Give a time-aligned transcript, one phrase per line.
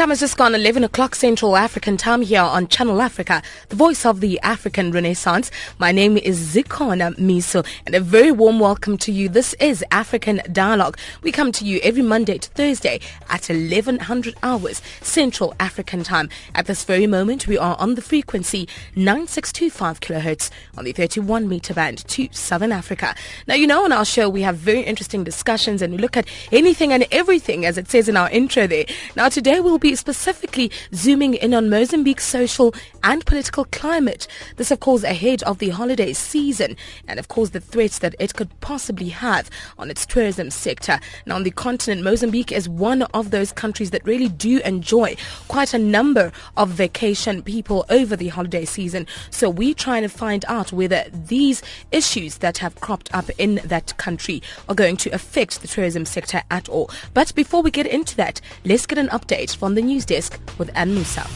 [0.00, 4.06] Time has just gone 11 o'clock Central African time here on Channel Africa, the voice
[4.06, 5.50] of the African Renaissance.
[5.78, 9.28] My name is Zikona Miso and a very warm welcome to you.
[9.28, 10.96] This is African Dialogue.
[11.22, 16.30] We come to you every Monday to Thursday at 1100 hours Central African time.
[16.54, 20.48] At this very moment, we are on the frequency 9625 kilohertz
[20.78, 23.14] on the 31 meter band to Southern Africa.
[23.46, 26.26] Now, you know, on our show, we have very interesting discussions and we look at
[26.52, 28.86] anything and everything as it says in our intro there.
[29.14, 34.26] Now, today we'll be specifically zooming in on Mozambique's social and political climate.
[34.56, 36.76] This, of course, ahead of the holiday season
[37.08, 41.00] and, of course, the threats that it could possibly have on its tourism sector.
[41.26, 45.16] Now, on the continent, Mozambique is one of those countries that really do enjoy
[45.48, 49.06] quite a number of vacation people over the holiday season.
[49.30, 53.96] So we're trying to find out whether these issues that have cropped up in that
[53.96, 56.90] country are going to affect the tourism sector at all.
[57.14, 60.70] But before we get into that, let's get an update from the news desk with
[60.74, 61.26] Ann Musa.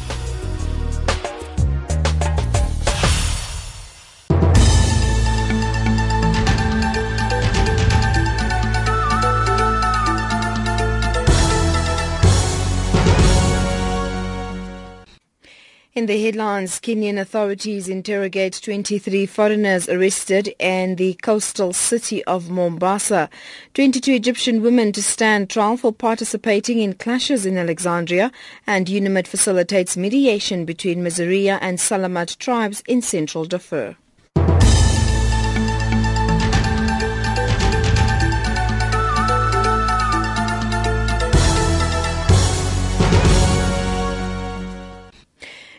[15.94, 23.30] In the headlines, Kenyan authorities interrogate 23 foreigners arrested in the coastal city of Mombasa.
[23.74, 28.32] 22 Egyptian women to stand trial for participating in clashes in Alexandria,
[28.66, 33.94] and UNAMID facilitates mediation between Mazaria and Salamat tribes in central Darfur.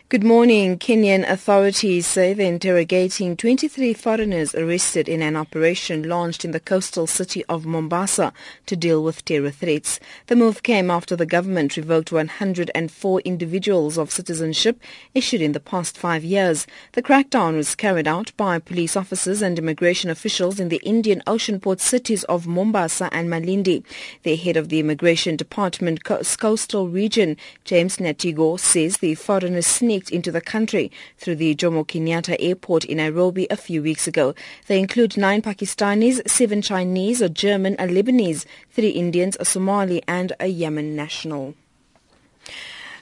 [0.08, 0.78] Good morning.
[0.78, 7.08] Kenyan authorities say they're interrogating 23 foreigners arrested in an operation launched in the coastal
[7.08, 8.32] city of Mombasa
[8.66, 9.98] to deal with terror threats.
[10.28, 14.80] The move came after the government revoked 104 individuals of citizenship
[15.12, 16.68] issued in the past five years.
[16.92, 21.58] The crackdown was carried out by police officers and immigration officials in the Indian Ocean
[21.58, 23.82] port cities of Mombasa and Malindi.
[24.22, 30.30] The head of the Immigration Department coastal region, James Nyatigo, says the foreigners sneaked into
[30.30, 34.34] the country through the Jomo Kenyatta airport in Nairobi a few weeks ago.
[34.66, 40.32] They include nine Pakistanis, seven Chinese, a German, a Lebanese, three Indians, a Somali and
[40.38, 41.54] a Yemen national.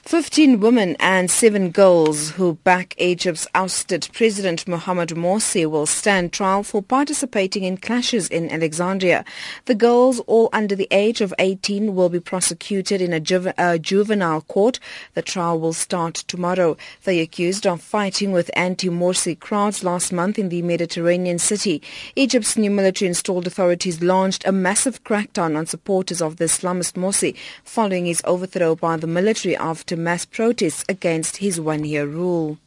[0.05, 6.61] 15 women and 7 girls who back Egypt's ousted President Mohamed Morsi will stand trial
[6.61, 9.25] for participating in clashes in Alexandria.
[9.65, 13.79] The girls, all under the age of 18, will be prosecuted in a, juve- a
[13.79, 14.79] juvenile court.
[15.15, 16.77] The trial will start tomorrow.
[17.05, 21.81] They accused of fighting with anti-Morsi crowds last month in the Mediterranean city.
[22.15, 28.05] Egypt's new military-installed authorities launched a massive crackdown on supporters of the Islamist Morsi following
[28.05, 32.57] his overthrow by the military after mass protests against his one-year rule.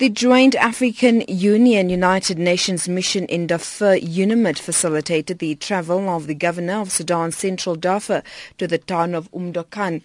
[0.00, 6.34] The Joint African Union United Nations mission in Darfur, UNAMID, facilitated the travel of the
[6.34, 8.24] governor of Sudan's central Darfur
[8.58, 10.02] to the town of Umdokan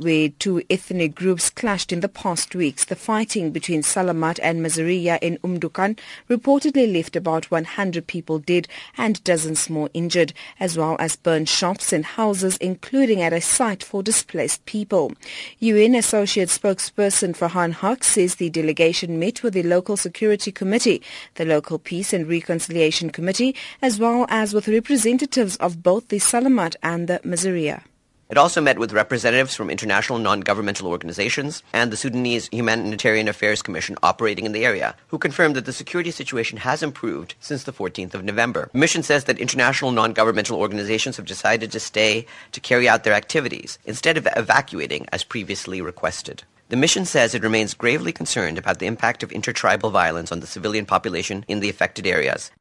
[0.00, 2.84] where two ethnic groups clashed in the past weeks.
[2.84, 5.98] The fighting between Salamat and Mazaria in Umdukan
[6.28, 11.92] reportedly left about 100 people dead and dozens more injured, as well as burned shops
[11.92, 15.12] and houses, including at a site for displaced people.
[15.58, 21.02] UN Associate Spokesperson Farhan Haq says the delegation met with the local security committee,
[21.34, 26.76] the local peace and reconciliation committee, as well as with representatives of both the Salamat
[26.82, 27.82] and the Mazaria.
[28.30, 33.96] It also met with representatives from international non-governmental organizations and the Sudanese Humanitarian Affairs Commission
[34.04, 38.14] operating in the area, who confirmed that the security situation has improved since the 14th
[38.14, 38.70] of November.
[38.72, 43.14] The mission says that international non-governmental organizations have decided to stay to carry out their
[43.14, 46.44] activities instead of evacuating as previously requested.
[46.68, 50.46] The mission says it remains gravely concerned about the impact of intertribal violence on the
[50.46, 52.52] civilian population in the affected areas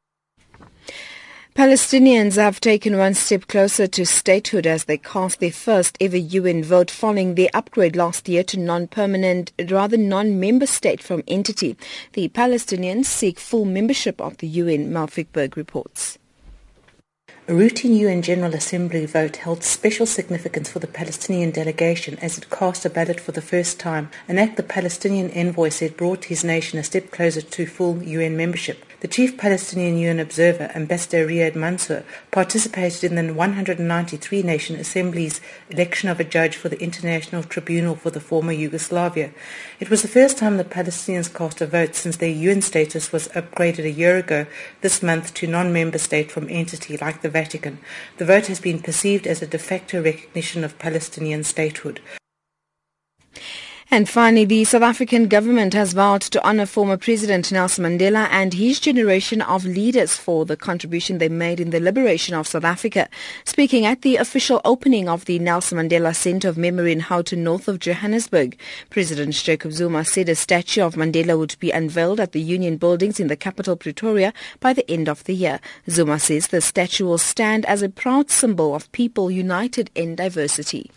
[1.56, 6.64] Palestinians have taken one step closer to statehood as they cast their first ever UN
[6.64, 11.76] vote following their upgrade last year to non-permanent, rather non-member state from entity.
[12.14, 16.18] The Palestinians seek full membership of the UN, Malvik Berg reports.
[17.50, 22.52] A routine UN General Assembly vote held special significance for the Palestinian delegation as it
[22.52, 26.44] cast a ballot for the first time, an act the Palestinian envoy said brought his
[26.44, 28.86] nation a step closer to full UN membership.
[29.02, 36.10] The chief Palestinian UN observer, Ambassador Riyad Mansour, participated in the 193 Nation Assembly's election
[36.10, 39.32] of a judge for the International Tribunal for the former Yugoslavia.
[39.80, 43.30] It was the first time the Palestinians cast a vote since their UN status was
[43.30, 44.46] upgraded a year ago
[44.82, 47.80] this month to non-member state from entity like the Vatican.
[48.18, 52.02] The vote has been perceived as a de facto recognition of Palestinian statehood.
[53.92, 58.54] And finally, the South African government has vowed to honor former President Nelson Mandela and
[58.54, 63.10] his generation of leaders for the contribution they made in the liberation of South Africa.
[63.46, 67.68] Speaking at the official opening of the Nelson Mandela Centre of Memory in Houghton, north
[67.68, 68.60] of Johannesburg,
[68.92, 73.20] President Jacob Zuma said a statue of Mandela would be unveiled at the Union Buildings
[73.20, 75.60] in the capital Pretoria by the end of the year.
[75.90, 80.92] Zuma says the statue will stand as a proud symbol of people united in diversity.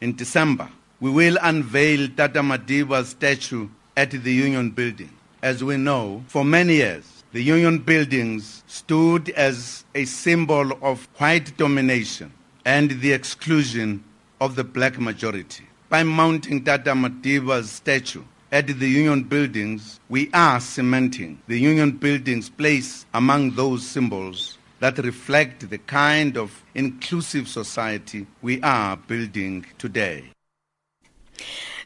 [0.00, 0.68] In December,
[1.02, 5.10] we will unveil Tata Madiba's statue at the Union Building.
[5.42, 11.56] As we know, for many years, the Union Buildings stood as a symbol of white
[11.56, 12.32] domination
[12.64, 14.04] and the exclusion
[14.40, 15.64] of the black majority.
[15.88, 18.22] By mounting Tata Madiba's statue
[18.52, 24.98] at the Union Buildings, we are cementing the Union Buildings' place among those symbols that
[24.98, 30.31] reflect the kind of inclusive society we are building today.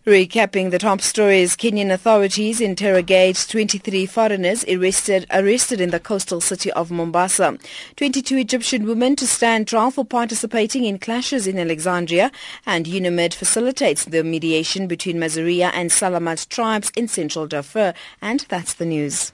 [0.06, 6.70] Recapping the top stories, Kenyan authorities interrogate 23 foreigners arrested, arrested in the coastal city
[6.72, 7.58] of Mombasa.
[7.96, 12.30] 22 Egyptian women to stand trial for participating in clashes in Alexandria
[12.64, 17.92] and UNAMID facilitates the mediation between Mazaria and Salamat tribes in central Darfur.
[18.22, 19.32] And that's the news.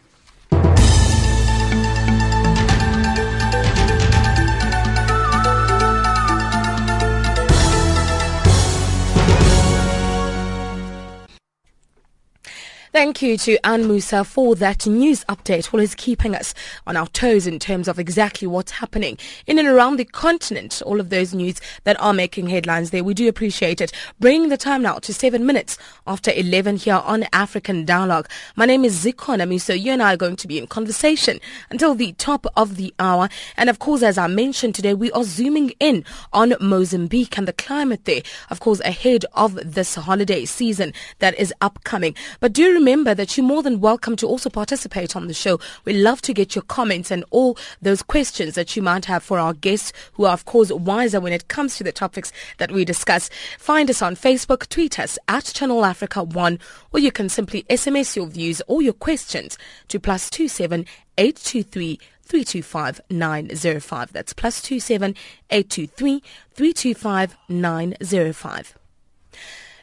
[12.93, 15.73] Thank you to Anne Musa for that news update.
[15.73, 16.53] Well, it's keeping us
[16.87, 19.17] on our toes in terms of exactly what's happening
[19.47, 20.83] in and around the continent.
[20.85, 23.03] All of those news that are making headlines there.
[23.03, 23.93] We do appreciate it.
[24.21, 28.29] Bringing the time now to seven minutes after 11 here on African Dialogue.
[28.57, 29.81] My name is Zikon Amiso.
[29.81, 31.41] You and I are going to be in conversation
[31.71, 33.31] until the top of the hour.
[33.57, 36.05] And of course, as I mentioned today, we are zooming in
[36.35, 41.55] on Mozambique and the climate there, of course, ahead of this holiday season that is
[41.63, 42.15] upcoming.
[42.39, 45.61] But do remember that you're more than welcome to also participate on the show.
[45.85, 49.39] We love to get your comments and all those questions that you might have for
[49.39, 52.85] our guests who are, of course, wiser when it comes to the topics that we
[52.85, 53.31] discuss.
[53.57, 56.59] Find us on Facebook, tweet us at Channel Africa 1,
[56.93, 59.57] or you can simply SMS your views or your questions
[59.87, 60.85] to plus two seven
[61.19, 62.01] eight two three.
[62.25, 64.13] 325 905.
[64.13, 65.15] That's plus 27
[65.51, 66.23] 823
[66.55, 68.82] 325 905.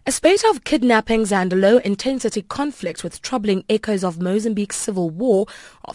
[0.05, 5.45] A spate of kidnappings and low-intensity conflict with troubling echoes of Mozambique's civil war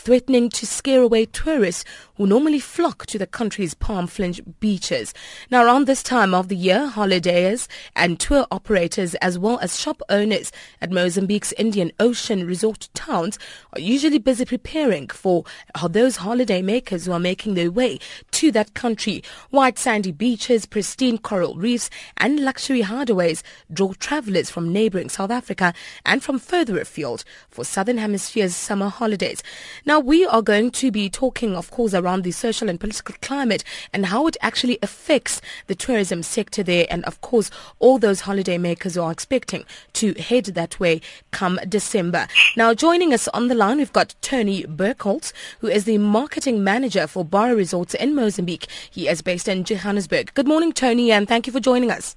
[0.01, 1.85] threatening to scare away tourists
[2.17, 5.13] who normally flock to the country's palm fringe beaches.
[5.51, 10.01] Now, around this time of the year, holidayers and tour operators as well as shop
[10.09, 13.39] owners at Mozambique's Indian Ocean resort towns
[13.73, 15.45] are usually busy preparing for
[15.89, 17.99] those holiday makers who are making their way
[18.33, 19.23] to that country.
[19.51, 25.75] White sandy beaches, pristine coral reefs and luxury hideaways draw travelers from neighboring South Africa
[26.07, 29.43] and from further afield for Southern Hemisphere's summer holidays.
[29.87, 33.63] Now, we are going to be talking, of course, around the social and political climate
[33.93, 37.51] and how it actually affects the tourism sector there and, of course,
[37.81, 42.29] all those holiday makers who are expecting to head that way come December.
[42.57, 47.07] Now, joining us on the line, we've got Tony Burkholz, who is the marketing manager
[47.07, 48.69] for Barra Resorts in Mozambique.
[48.91, 50.33] He is based in Johannesburg.
[50.33, 52.17] Good morning, Tony, and thank you for joining us.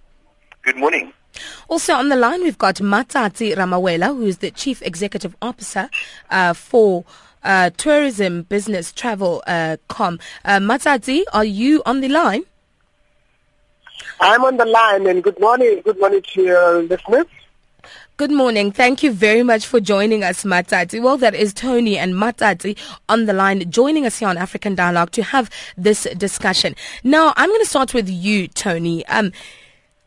[0.62, 1.12] Good morning.
[1.68, 5.90] Also on the line, we've got Matsatsi Ramawela, who is the Chief Executive Officer
[6.32, 7.04] uh, for
[7.44, 10.20] uh, Tourism Business Travel uh, Com.
[10.46, 10.60] Uh,
[11.34, 12.44] are you on the line?
[14.20, 15.82] I'm on the line, and good morning.
[15.84, 17.28] Good morning to your listeners.
[18.18, 18.72] Good morning.
[18.72, 21.00] Thank you very much for joining us, Matsatsi.
[21.00, 22.76] Well, that is Tony and Matsatsi
[23.08, 26.76] on the line joining us here on African Dialogue to have this discussion.
[27.04, 29.06] Now, I'm going to start with you, Tony.
[29.06, 29.32] Um,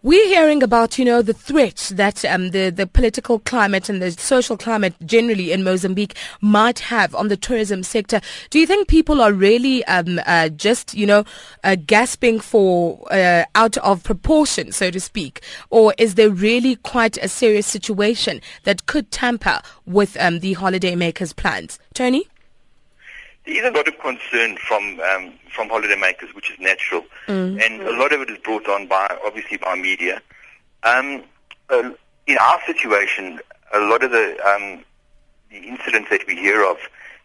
[0.03, 4.13] We're hearing about, you know, the threats that um, the, the political climate and the
[4.13, 8.23] social climate generally in Mozambique might have on the tourism sector.
[8.49, 11.25] Do you think people are really um, uh, just, you know,
[11.65, 15.43] uh, gasping for uh, out of proportion, so to speak?
[15.69, 21.37] Or is there really quite a serious situation that could tamper with um, the holidaymakers'
[21.37, 21.79] plans?
[21.93, 22.27] Tony?
[23.45, 27.61] There is a lot of concern from um, from holidaymakers, which is natural, mm.
[27.63, 30.21] and a lot of it is brought on by obviously by media.
[30.83, 31.23] Um,
[31.69, 31.91] uh,
[32.27, 33.41] in our situation,
[33.75, 34.85] a lot of the um,
[35.51, 36.79] the incidents that we hear of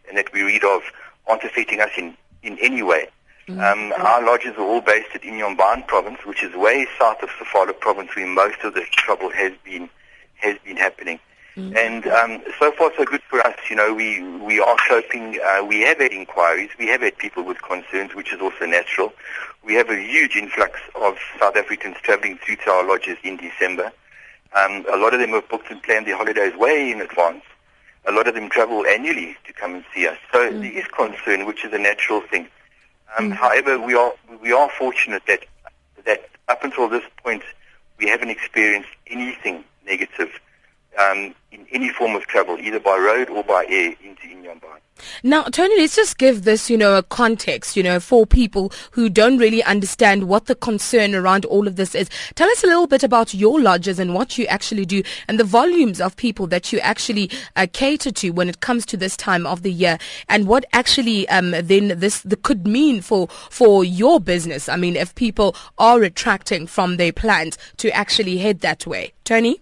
[0.08, 0.82] and that we read of
[1.26, 3.08] aren't affecting us in in any way.
[3.48, 3.60] Mm.
[3.62, 7.78] Um, our lodges are all based at Inhambane province, which is way south of Sofala
[7.78, 9.88] province, where most of the trouble has been
[10.36, 11.20] has been happening.
[11.56, 11.76] Mm-hmm.
[11.76, 13.56] And um, so far, so good for us.
[13.70, 15.40] You know, we we are coping.
[15.42, 16.68] Uh, we have had inquiries.
[16.78, 19.14] We have had people with concerns, which is also natural.
[19.64, 23.90] We have a huge influx of South Africans travelling through to our lodges in December.
[24.54, 27.42] Um, a lot of them have booked and planned their holidays way in advance.
[28.04, 30.18] A lot of them travel annually to come and see us.
[30.32, 30.60] So mm.
[30.60, 32.48] there is concern, which is a natural thing.
[33.18, 33.34] Um, mm.
[33.34, 35.46] However, we are we are fortunate that
[36.04, 37.42] that up until this point,
[37.98, 40.38] we haven't experienced anything negative
[40.98, 44.80] um, in any form of travel, either by road or by air into Inhambane.
[45.22, 49.08] Now, Tony, let's just give this, you know, a context, you know, for people who
[49.10, 52.08] don't really understand what the concern around all of this is.
[52.34, 55.44] Tell us a little bit about your lodges and what you actually do and the
[55.44, 59.46] volumes of people that you actually uh, cater to when it comes to this time
[59.46, 59.98] of the year
[60.28, 64.68] and what actually um, then this the, could mean for, for your business.
[64.68, 69.12] I mean, if people are retracting from their plans to actually head that way.
[69.24, 69.60] Tony?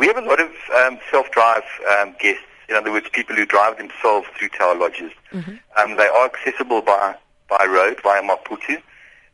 [0.00, 1.62] We have a lot of um, self-drive
[1.98, 2.42] um, guests.
[2.70, 5.12] In other words, people who drive themselves through to our lodges.
[5.30, 5.56] Mm-hmm.
[5.76, 7.16] Um, they are accessible by
[7.50, 8.80] by road via Maputo.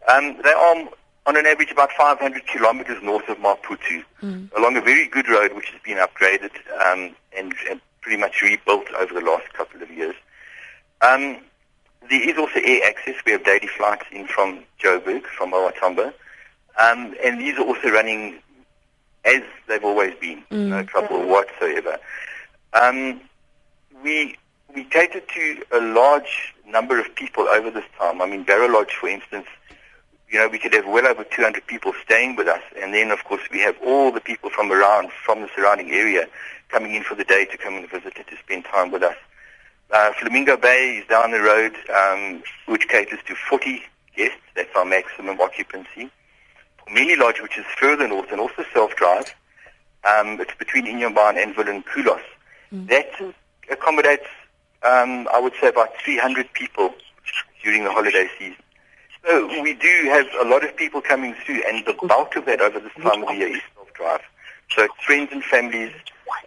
[0.08, 0.88] Um, they are
[1.26, 4.52] on an average about 500 kilometers north of Maputo, mm.
[4.56, 6.50] along a very good road which has been upgraded
[6.84, 10.14] um, and, and, pretty much rebuilt over the last couple of years.
[11.02, 11.38] Um,
[12.08, 13.16] there is also air access.
[13.26, 16.12] We have daily flights in from Joburg, from Um,
[16.78, 18.38] and these are also running
[19.26, 20.68] as they've always been, mm.
[20.68, 21.98] no trouble whatsoever.
[22.72, 23.20] Um,
[24.02, 24.36] we
[24.74, 28.20] we cater to a large number of people over this time.
[28.20, 29.46] I mean, Barra Lodge, for instance,
[30.28, 33.24] you know, we could have well over 200 people staying with us, and then, of
[33.24, 36.28] course, we have all the people from around, from the surrounding area,
[36.68, 39.16] coming in for the day to come and visit and to spend time with us.
[39.90, 43.82] Uh, Flamingo Bay is down the road, um, which caters to 40
[44.16, 44.36] guests.
[44.56, 46.10] That's our maximum occupancy.
[46.92, 49.34] Mini Lodge, which is further north and also self-drive.
[50.04, 52.20] Um, it's between Inhambane and Vilanculos.
[52.72, 52.88] Mm.
[52.88, 53.10] That
[53.70, 54.26] accommodates,
[54.82, 56.94] um, I would say, about 300 people
[57.62, 58.62] during the holiday season.
[59.24, 62.60] So we do have a lot of people coming through, and the bulk of that
[62.60, 64.20] over this time of the year is self-drive.
[64.74, 65.92] So friends and families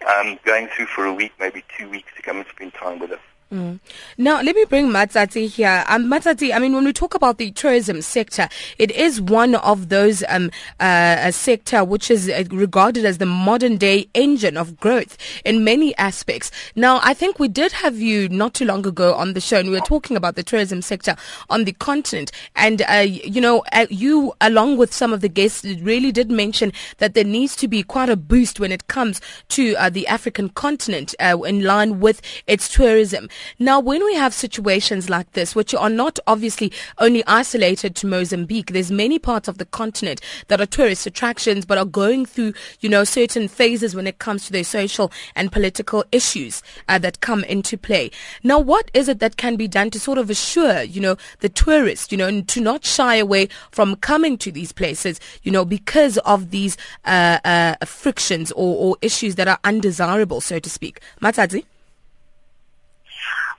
[0.08, 3.12] um, going through for a week, maybe two weeks to come and spend time with
[3.12, 3.20] us.
[3.52, 3.80] Mm.
[4.16, 5.84] Now, let me bring Matsatsi here.
[5.88, 9.90] Um, Matsatsi, I mean, when we talk about the tourism sector, it is one of
[9.90, 15.18] those um, uh, sector which is uh, regarded as the modern day engine of growth
[15.46, 16.52] in many aspects.
[16.76, 19.70] Now, I think we did have you not too long ago on the show, and
[19.70, 21.16] we were talking about the tourism sector
[21.50, 22.32] on the continent.
[22.56, 26.72] And, uh, you know, uh, you, along with some of the guests, really did mention
[27.00, 30.50] that there needs to be quite a boost when it comes to uh, the African
[30.50, 33.28] continent uh, in line with its tourism.
[33.58, 38.72] Now, when we have situations like this, which are not obviously only isolated to Mozambique,
[38.72, 42.90] there's many parts of the continent that are tourist attractions, but are going through, you
[42.90, 47.44] know, certain phases when it comes to their social and political issues uh, that come
[47.46, 48.12] into play.
[48.44, 51.50] Now, what is it that can be done to sort of assure, you know, the
[51.50, 56.18] tourists, you know, to not shy away from coming to these places, you know, because
[56.20, 61.00] of these uh, uh, frictions or, or issues that are undesirable, so to speak?
[61.22, 61.66] Matsatsi?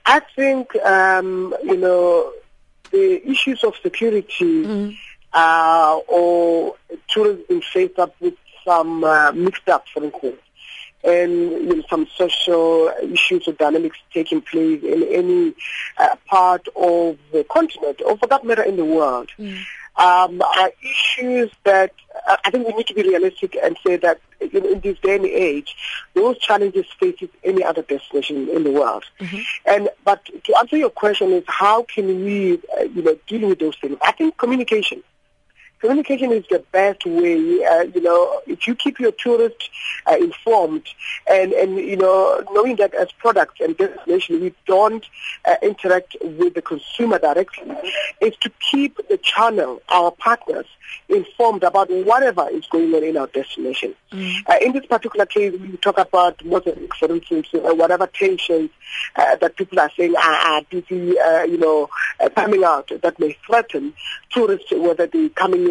[0.05, 2.31] I think, um, you know,
[2.91, 4.97] the issues of security mm.
[5.33, 6.75] uh, or
[7.07, 10.41] tourism faced up with some uh, mixed up, for instance,
[11.03, 15.53] and you know, some social issues or dynamics taking place in any
[15.97, 19.29] uh, part of the continent, or for that matter, in the world.
[19.39, 19.63] Mm
[19.97, 21.91] um, are issues that
[22.27, 25.15] uh, I think we need to be realistic and say that in, in this day
[25.15, 25.75] and age,
[26.13, 29.03] those challenges faces any other destination in the world.
[29.19, 29.39] Mm-hmm.
[29.65, 33.59] And but to answer your question is how can we, uh, you know, deal with
[33.59, 33.97] those things?
[34.01, 35.03] I think communication.
[35.81, 37.65] Communication is the best way.
[37.65, 39.69] Uh, you know, if you keep your tourists
[40.05, 40.87] uh, informed
[41.27, 45.05] and, and you know, knowing that as products and destination we don't
[45.45, 47.75] uh, interact with the consumer directly,
[48.21, 50.67] is to keep the channel, our partners,
[51.09, 53.95] informed about whatever is going on in our destination.
[54.11, 54.49] Mm.
[54.49, 58.69] Uh, in this particular case, we talk about Mozambique, for instance, uh, whatever tensions
[59.15, 63.19] uh, that people are saying are, are busy, uh, you know, uh, coming out that
[63.19, 63.93] may threaten
[64.31, 65.70] tourists, whether they're coming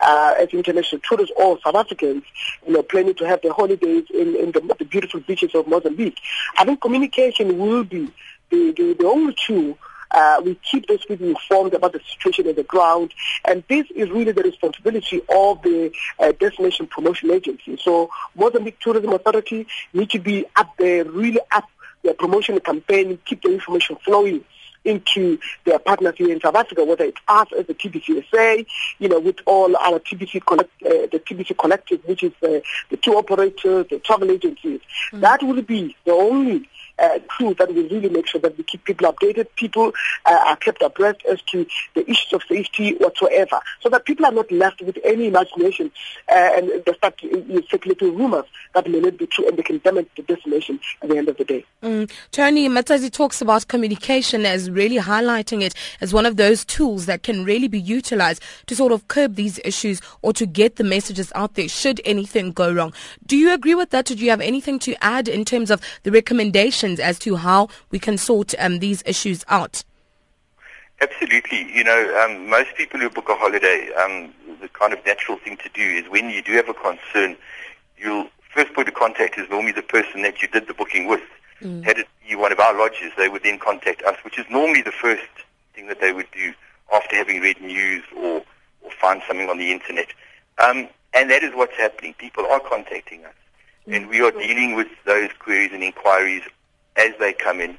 [0.00, 2.24] uh, as international tourists or South Africans,
[2.66, 6.18] you know, planning to have their holidays in, in the, the beautiful beaches of Mozambique.
[6.56, 8.12] I think communication will be
[8.50, 9.78] the, the, the only tool
[10.10, 13.12] uh, we keep those people informed about the situation on the ground,
[13.44, 17.76] and this is really the responsibility of the uh, destination promotion agency.
[17.82, 21.68] So Mozambique Tourism Authority need to be up there, really up
[22.02, 24.44] their promotion campaign, keep the information flowing
[24.86, 28.66] into their partners here in South Africa, whether it's us as the TBCSA,
[28.98, 32.96] you know, with all our TBC collect, uh, the TBC collective, which is uh, the
[32.96, 34.80] tour operators, the travel agencies.
[34.80, 35.20] Mm-hmm.
[35.20, 38.84] That would be the only uh, tool that will really make sure that we keep
[38.84, 39.92] people updated, people
[40.24, 44.32] uh, are kept abreast as to the issues of safety whatsoever, so that people are
[44.32, 45.90] not left with any imagination
[46.30, 47.20] uh, and they start
[47.70, 51.16] circulating rumors that may not be true and they can damage the destination at the
[51.16, 51.64] end of the day.
[51.82, 52.10] Mm.
[52.30, 57.22] Tony Matsatsi talks about communication as really highlighting it as one of those tools that
[57.22, 61.32] can really be utilized to sort of curb these issues or to get the messages
[61.34, 62.92] out there should anything go wrong.
[63.26, 64.06] Do you agree with that?
[64.06, 66.85] Do you have anything to add in terms of the recommendation?
[66.86, 69.84] Suggestions as to how we can sort um, these issues out?
[71.00, 71.70] Absolutely.
[71.72, 75.58] You know, um, most people who book a holiday, um, the kind of natural thing
[75.58, 77.36] to do is when you do have a concern,
[77.98, 81.20] you'll first point of contact is normally the person that you did the booking with.
[81.60, 81.84] Mm.
[81.84, 84.80] Had it be one of our lodges, they would then contact us, which is normally
[84.80, 85.28] the first
[85.74, 86.54] thing that they would do
[86.90, 88.42] after having read news or,
[88.80, 90.08] or find something on the internet.
[90.56, 92.14] Um, and that is what's happening.
[92.14, 93.34] People are contacting us.
[93.86, 93.96] Mm.
[93.96, 96.42] And we are dealing with those queries and inquiries
[96.96, 97.70] as they come in.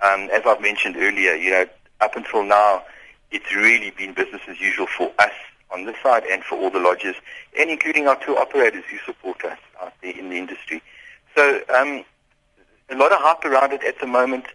[0.00, 1.66] Um, as I've mentioned earlier, you know,
[2.00, 2.82] up until now,
[3.30, 5.32] it's really been business as usual for us
[5.70, 7.16] on this side and for all the lodges,
[7.58, 10.82] and including our two operators who support us out there in the industry.
[11.36, 12.04] So um,
[12.88, 14.46] a lot of hype around it at the moment.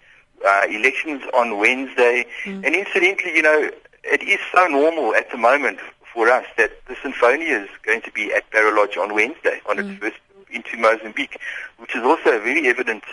[0.45, 2.65] Uh, elections on Wednesday, mm.
[2.65, 3.71] and incidentally, you know,
[4.03, 5.79] it is so normal at the moment
[6.13, 9.77] for us that the Sinfonia is going to be at Barra Lodge on Wednesday on
[9.77, 9.89] mm.
[9.89, 10.17] its first
[10.51, 11.39] into Mozambique,
[11.77, 13.03] which is also a very evident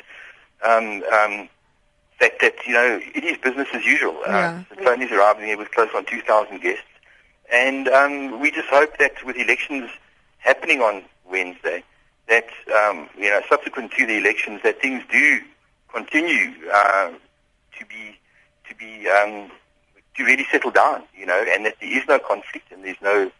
[0.62, 1.48] um, um,
[2.20, 4.16] that, that, you know, it is business as usual.
[4.26, 4.64] Uh, yeah.
[4.84, 6.84] Tony's arriving here with close on 2,000 guests.
[7.52, 9.90] And um, we just hope that with elections
[10.38, 11.82] happening on Wednesday,
[12.28, 15.40] that, um, you know, subsequent to the elections, that things do
[15.92, 17.10] continue uh,
[17.78, 18.18] to be,
[18.68, 19.50] to be, um,
[20.16, 23.30] to really settle down, you know, and that there is no conflict and there's no,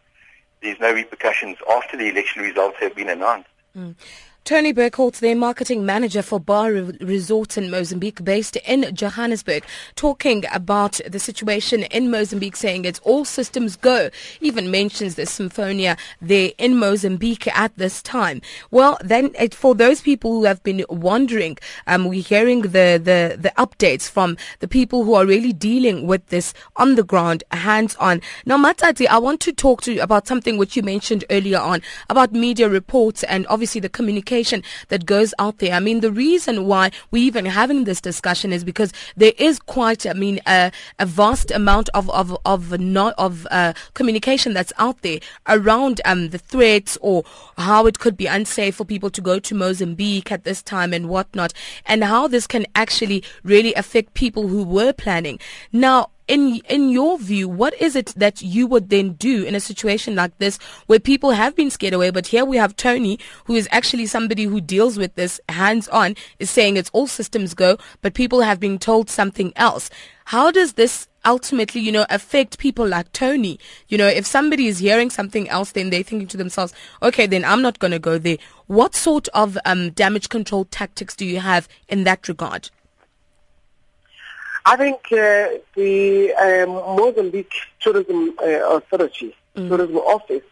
[0.61, 3.49] there's no repercussions after the election results have been announced.
[3.77, 3.95] Mm.
[4.43, 9.63] Tony Burkholtz, their marketing manager for Barra Resorts in Mozambique, based in Johannesburg,
[9.95, 14.09] talking about the situation in Mozambique, saying it's all systems go.
[14.41, 18.41] Even mentions the Sinfonia there in Mozambique at this time.
[18.71, 23.37] Well, then it, for those people who have been wondering, um, we're hearing the, the,
[23.39, 27.95] the updates from the people who are really dealing with this on the ground, hands
[27.97, 28.21] on.
[28.47, 31.83] Now, Matsatsi, I want to talk to you about something which you mentioned earlier on
[32.09, 35.73] about media reports and obviously the communication communication that goes out there.
[35.73, 40.05] I mean, the reason why we're even having this discussion is because there is quite,
[40.05, 45.01] I mean, a, a vast amount of of of not of uh, communication that's out
[45.01, 47.23] there around um, the threats or
[47.57, 51.09] how it could be unsafe for people to go to Mozambique at this time and
[51.09, 51.53] whatnot,
[51.85, 55.39] and how this can actually really affect people who were planning.
[55.71, 59.59] Now, in in your view, what is it that you would then do in a
[59.59, 63.55] situation like this where people have been scared away, but here we have Tony, who
[63.55, 67.77] is actually somebody who deals with this hands on, is saying it's all systems go,
[68.01, 69.89] but people have been told something else.
[70.23, 73.59] How does this ultimately, you know, affect people like Tony?
[73.89, 77.43] You know, if somebody is hearing something else, then they're thinking to themselves, okay, then
[77.43, 78.37] I'm not going to go there.
[78.67, 82.69] What sort of um, damage control tactics do you have in that regard?
[84.65, 89.67] I think uh, the um, Mozambique Tourism uh, Authority, mm.
[89.67, 90.43] Tourism Office,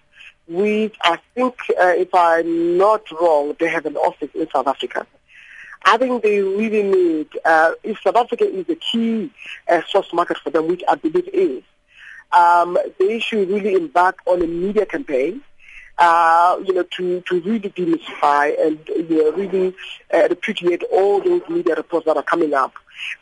[0.48, 5.06] we, I think, uh, if I'm not wrong, they have an office in South Africa.
[5.86, 9.32] I think they really need, uh, if South Africa is the key
[9.68, 11.64] uh, source market for them, which I believe is,
[12.32, 15.42] um, they should really embark on a media campaign
[16.00, 19.76] uh, you know, to, to really demystify and you know, really
[20.14, 22.74] uh, repudiate all those media reports that are coming up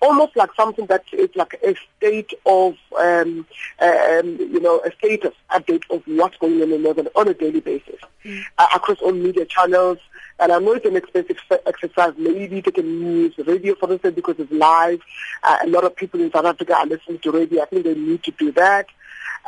[0.02, 3.46] almost like something that is like a state of, um,
[3.80, 7.60] um, you know, a status update of what's going on in Northern on a daily
[7.60, 8.42] basis mm.
[8.58, 10.00] uh, across all media channels.
[10.40, 12.13] And I know it's an expensive exercise.
[12.18, 15.02] Maybe they can use radio, for instance, because it's live.
[15.44, 17.63] Uh, a lot of people in South Africa are listening to radio.
[17.63, 18.86] I think they need to do that.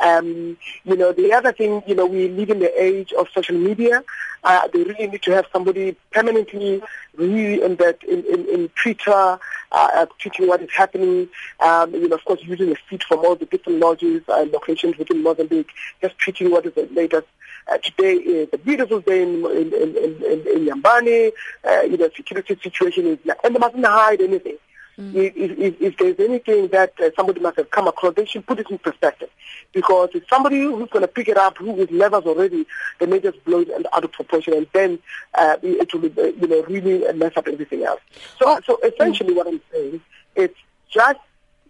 [0.02, 3.56] Um, you know, the other thing, you know, we live in the age of social
[3.56, 4.02] media.
[4.42, 6.82] Uh, they really need to have somebody permanently
[7.16, 9.38] really in that, in, in, in Twitter, uh,
[9.72, 11.28] uh, tweeting what is happening,
[11.60, 14.96] um, you know, of course, using a feed from all the different lodges and locations
[14.96, 17.26] within Mozambique, just tweeting what is the latest.
[17.70, 21.30] Uh, today is a beautiful day in in in, in, in Inhambane.
[21.62, 24.56] Uh, you know, security situation is, and they mustn't hide anything.
[24.98, 25.14] Mm.
[25.14, 28.58] If, if, if, there's anything that uh, somebody must have come across, they should put
[28.58, 29.30] it in perspective.
[29.72, 32.66] Because if somebody who's going to pick it up, who is levels already,
[32.98, 34.98] they may just blow it out of proportion, and then
[35.34, 38.00] uh, it will, uh, you know, really mess up everything else.
[38.38, 38.60] So, oh.
[38.66, 39.36] so essentially, mm.
[39.36, 40.00] what I'm saying,
[40.34, 40.58] it's
[40.90, 41.20] just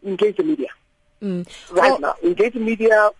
[0.04, 0.68] engage the media.
[1.22, 1.46] Mm.
[1.70, 3.10] Right now, engage the media.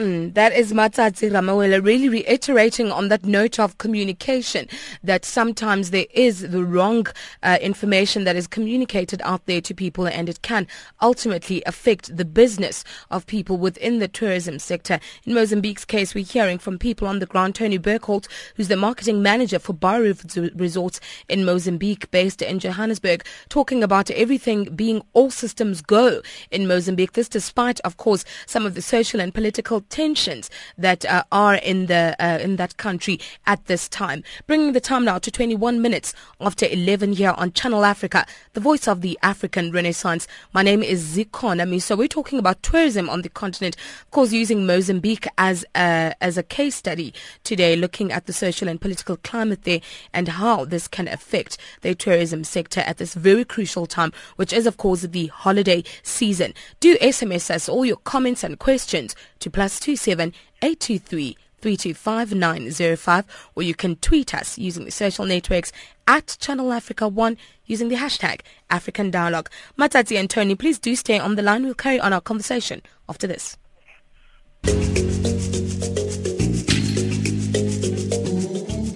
[0.00, 4.68] Mm, that is Matsatsi Ramawela really reiterating on that note of communication
[5.02, 7.08] that sometimes there is the wrong
[7.42, 10.68] uh, information that is communicated out there to people and it can
[11.02, 15.00] ultimately affect the business of people within the tourism sector.
[15.24, 17.56] In Mozambique's case, we're hearing from people on the ground.
[17.56, 20.14] Tony Burkholt, who's the marketing manager for Barra
[20.54, 27.14] Resorts in Mozambique, based in Johannesburg, talking about everything being all systems go in Mozambique.
[27.14, 31.86] This despite, of course, some of the social and political tensions that uh, are in
[31.86, 34.22] the uh, in that country at this time.
[34.46, 38.86] Bringing the time now to 21 minutes after 11 here on Channel Africa, the voice
[38.86, 40.26] of the African Renaissance.
[40.52, 44.66] My name is Zikhona So we're talking about tourism on the continent, of course, using
[44.66, 47.12] Mozambique as a, as a case study
[47.44, 49.80] today, looking at the social and political climate there
[50.12, 54.66] and how this can affect the tourism sector at this very crucial time, which is,
[54.66, 56.54] of course, the holiday season.
[56.80, 61.36] Do SMS us all your comments and questions to plus two seven eight two three.
[61.60, 65.72] 325905 or you can tweet us using the social networks
[66.06, 69.50] at Channel Africa 1 using the hashtag African Dialogue.
[69.76, 71.64] Matsatsi and Tony, please do stay on the line.
[71.64, 73.56] We'll carry on our conversation after this.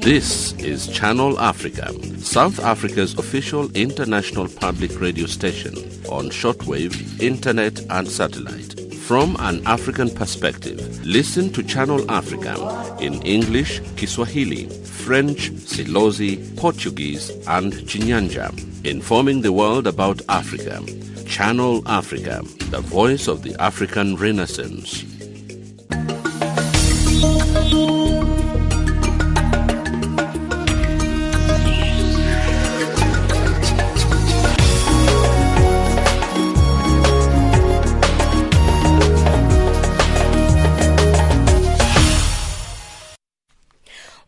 [0.03, 5.77] This is Channel Africa, South Africa's official international public radio station
[6.11, 8.82] on shortwave, internet and satellite.
[9.13, 12.57] From an African perspective, listen to Channel Africa
[12.99, 18.49] in English, Kiswahili, French, Silozi, Portuguese, and Chinyanja,
[18.87, 20.81] informing the world about Africa.
[21.27, 25.05] Channel Africa, the voice of the African Renaissance.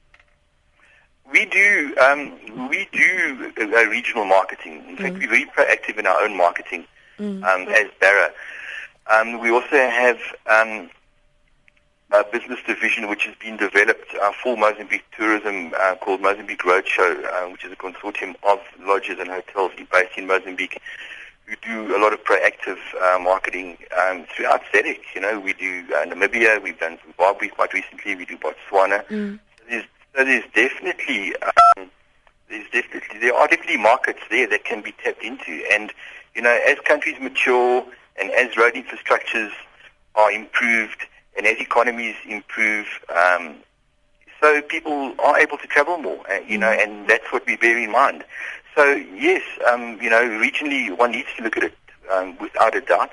[1.33, 4.83] We do um, we do uh, regional marketing.
[4.87, 5.19] In fact, mm.
[5.19, 6.85] we're very proactive in our own marketing
[7.19, 7.43] mm.
[7.43, 8.29] um, as Barra.
[9.11, 10.91] Um, we also have um,
[12.11, 17.25] uh, business division which has been developed uh, for Mozambique tourism uh, called Mozambique Roadshow,
[17.25, 20.79] uh, which is a consortium of lodges and hotels based in Mozambique
[21.45, 24.99] who do a lot of proactive uh, marketing um, throughout SADC.
[25.15, 29.03] You know, we do uh, Namibia, we've done Zimbabwe quite recently, we do Botswana.
[29.07, 29.39] Mm.
[29.57, 31.89] So, there's, so there's definitely um,
[32.49, 35.91] there's definitely there are definitely markets there that can be tapped into, and
[36.35, 37.85] you know, as countries mature
[38.19, 39.51] and as road infrastructures
[40.15, 43.55] are improved and as economies improve, um,
[44.39, 47.77] so people are able to travel more, uh, you know, and that's what we bear
[47.77, 48.23] in mind.
[48.75, 51.75] So yes, um, you know, regionally one needs to look at it
[52.11, 53.11] um, without a doubt,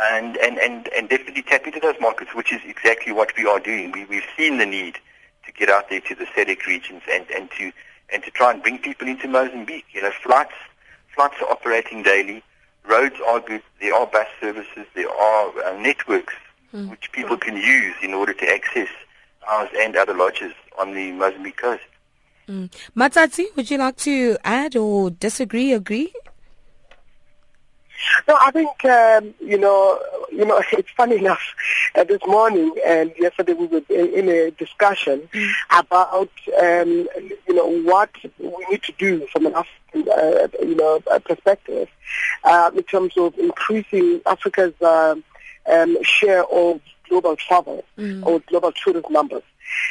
[0.00, 3.60] and, and, and, and definitely tap into those markets, which is exactly what we are
[3.60, 3.92] doing.
[3.92, 4.98] We, we've seen the need
[5.52, 7.72] to get out there to the SADC regions and, and to
[8.12, 9.86] and to try and bring people into Mozambique.
[9.92, 10.54] You know, flights
[11.14, 12.42] flights are operating daily,
[12.84, 16.34] roads are good, there are bus services, there are uh, networks
[16.74, 16.90] mm.
[16.90, 18.88] which people can use in order to access
[19.48, 21.82] ours and other lodges on the Mozambique coast.
[22.48, 22.70] Mm.
[22.96, 26.12] Matsatsi, would you like to add or disagree, agree?
[28.26, 30.00] No, I think um, you know,
[30.32, 31.42] you know, it's funny enough.
[31.94, 35.50] Uh, this morning and yesterday we were in a discussion mm.
[35.70, 37.08] about um,
[37.46, 41.88] you know what we need to do from an African uh, you know perspective
[42.44, 45.22] uh, in terms of increasing Africa's um,
[45.70, 48.24] um share of global travel mm.
[48.24, 49.42] or global tourist numbers.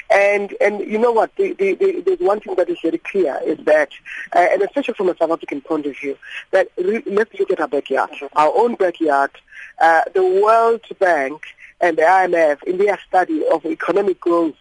[0.09, 1.35] And and you know what?
[1.37, 3.89] The, the, the, there's one thing that is very clear is that,
[4.35, 6.17] uh, and especially from a South African point of view,
[6.51, 9.31] that re- let's look at our backyard, our own backyard.
[9.79, 11.43] Uh, the World Bank
[11.79, 14.55] and the IMF, in their study of economic growth,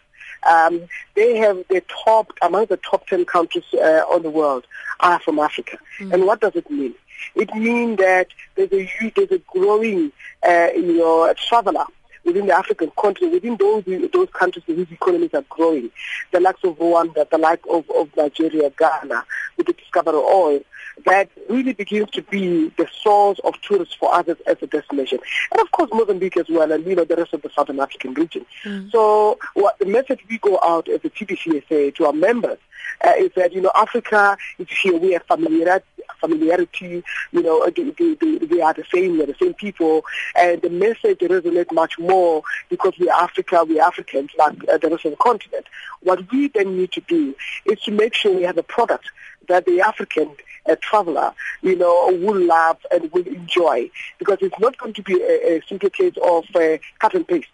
[0.49, 0.83] um,
[1.14, 4.66] they have the top among the top ten countries uh, on the world
[5.01, 5.79] are from Africa.
[5.99, 6.14] Mm.
[6.14, 6.94] And what does it mean?
[7.35, 10.12] It means that there's a huge, there's a growing,
[10.46, 11.85] uh, you know, traveler
[12.25, 15.90] within the African continent, within those those countries whose economies are growing,
[16.33, 19.25] the likes of Rwanda, the like of, of Nigeria, Ghana,
[19.57, 20.61] with the discovery of oil,
[21.04, 25.18] that really begins to be the source of tourists for others as a destination.
[25.52, 28.14] And of course Mozambique as well and you know the rest of the Southern African
[28.14, 28.46] region.
[28.64, 28.90] Mm.
[28.90, 32.58] So what the message we go out as a TBCSA to our members
[33.02, 35.84] uh, is that, you know, Africa is here, we have familiarity,
[36.18, 40.04] familiarity you know, they, they, they, they are the same, we are the same people,
[40.36, 44.78] and the message resonates much more because we are Africa, we are Africans, like uh,
[44.78, 45.66] the rest of the continent.
[46.00, 47.34] What we then need to do
[47.64, 49.06] is to make sure we have a product
[49.48, 50.31] that the African
[50.66, 53.90] a traveler, you know, will love and will enjoy.
[54.18, 57.48] Because it's not going to be a, a simple case of uh, cut and paste.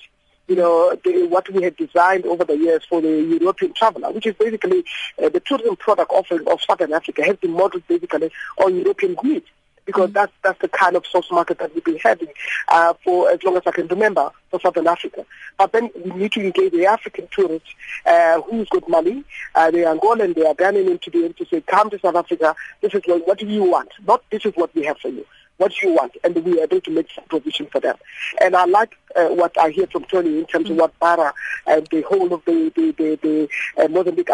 [0.49, 3.09] You know, the, what we had designed over the years for the
[3.41, 4.85] European traveler, which is basically
[5.23, 9.47] uh, the tourism product offering of Southern Africa has been modeled basically on European needs
[9.87, 10.15] because mm-hmm.
[10.15, 12.29] that's that's the kind of source market that we've been having
[12.69, 15.25] uh, for as long as I can remember for Southern Africa.
[15.57, 17.69] But then we need to engage the African tourists
[18.05, 21.47] uh, who's got money, uh, they are Angolan, they are Ghanaian to be able to
[21.47, 23.91] say, come to South Africa, this is what, what do you want?
[24.07, 25.25] Not this is what we have for you
[25.59, 27.97] what you want, and we are able to make some provision for them.
[28.41, 30.75] And I like uh, what I hear from Tony in terms mm-hmm.
[30.75, 31.33] of what Barra
[31.67, 34.29] and the whole of the the the, the uh, Mozambique,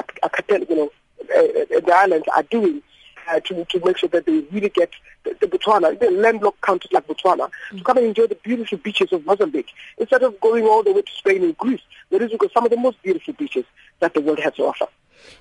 [0.69, 0.91] you know,
[1.23, 2.83] uh, the islands are doing.
[3.31, 4.91] Uh, to to make sure that they really get
[5.25, 7.79] the, the Botswana, the landlocked countries like Botswana, mm-hmm.
[7.79, 11.03] to come and enjoy the beautiful beaches of Mozambique instead of going all the way
[11.03, 11.81] to Spain and Greece.
[12.11, 13.65] That is because some of the most beautiful beaches
[14.01, 14.87] that the world has to offer.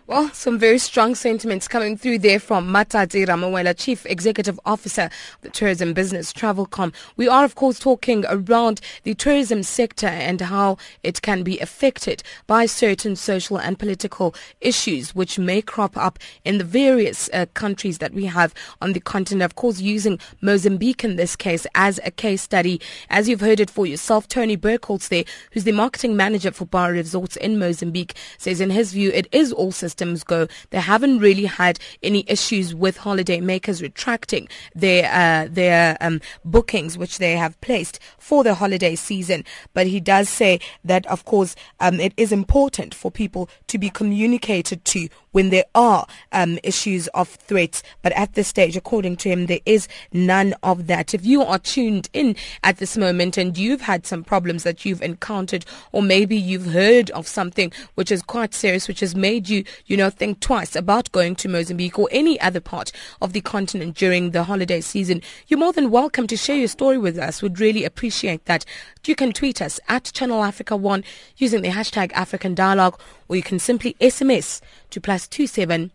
[0.07, 5.41] Well, some very strong sentiments coming through there from Matsatsi Ramawela, Chief Executive Officer of
[5.41, 6.93] the Tourism Business Travelcom.
[7.15, 12.23] We are, of course, talking around the tourism sector and how it can be affected
[12.45, 17.99] by certain social and political issues which may crop up in the various uh, countries
[17.99, 19.43] that we have on the continent.
[19.43, 22.81] Of course, using Mozambique in this case as a case study.
[23.09, 26.93] As you've heard it for yourself, Tony Burkholz there, who's the marketing manager for Barra
[26.93, 31.45] Resorts in Mozambique, says in his view it is all systems go, they haven't really
[31.45, 37.59] had any issues with holiday makers retracting their uh, their um, bookings, which they have
[37.61, 39.43] placed for the holiday season.
[39.73, 43.89] But he does say that, of course, um, it is important for people to be
[43.89, 47.83] communicated to when there are um, issues of threats.
[48.01, 51.13] But at this stage, according to him, there is none of that.
[51.13, 55.01] If you are tuned in at this moment and you've had some problems that you've
[55.01, 59.63] encountered, or maybe you've heard of something which is quite serious, which has made you,
[59.85, 62.91] you know, think twice about going to Mozambique or any other part
[63.21, 66.97] of the continent during the holiday season, you're more than welcome to share your story
[66.97, 67.41] with us.
[67.41, 68.65] We'd really appreciate that.
[69.05, 71.03] You can tweet us at Channel Africa One
[71.37, 75.91] using the hashtag African Dialogue, or you can simply SMS to plus two seven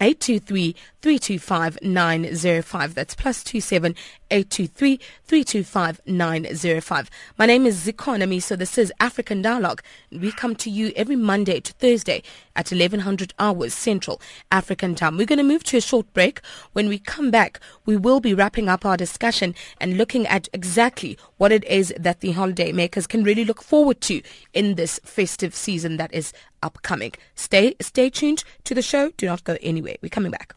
[0.00, 2.94] 823 325 905.
[2.94, 3.94] That's plus 27
[4.30, 7.10] 823 325 905.
[7.38, 9.82] My name is Zikhona so this is African Dialogue.
[10.12, 12.22] We come to you every Monday to Thursday
[12.56, 15.16] at 1100 hours Central African Time.
[15.16, 16.40] We're going to move to a short break.
[16.72, 21.16] When we come back, we will be wrapping up our discussion and looking at exactly
[21.36, 25.54] what it is that the holiday makers can really look forward to in this festive
[25.54, 27.12] season that is upcoming.
[27.34, 29.10] Stay stay tuned to the show.
[29.16, 29.96] Do not go anywhere.
[30.02, 30.56] We're coming back.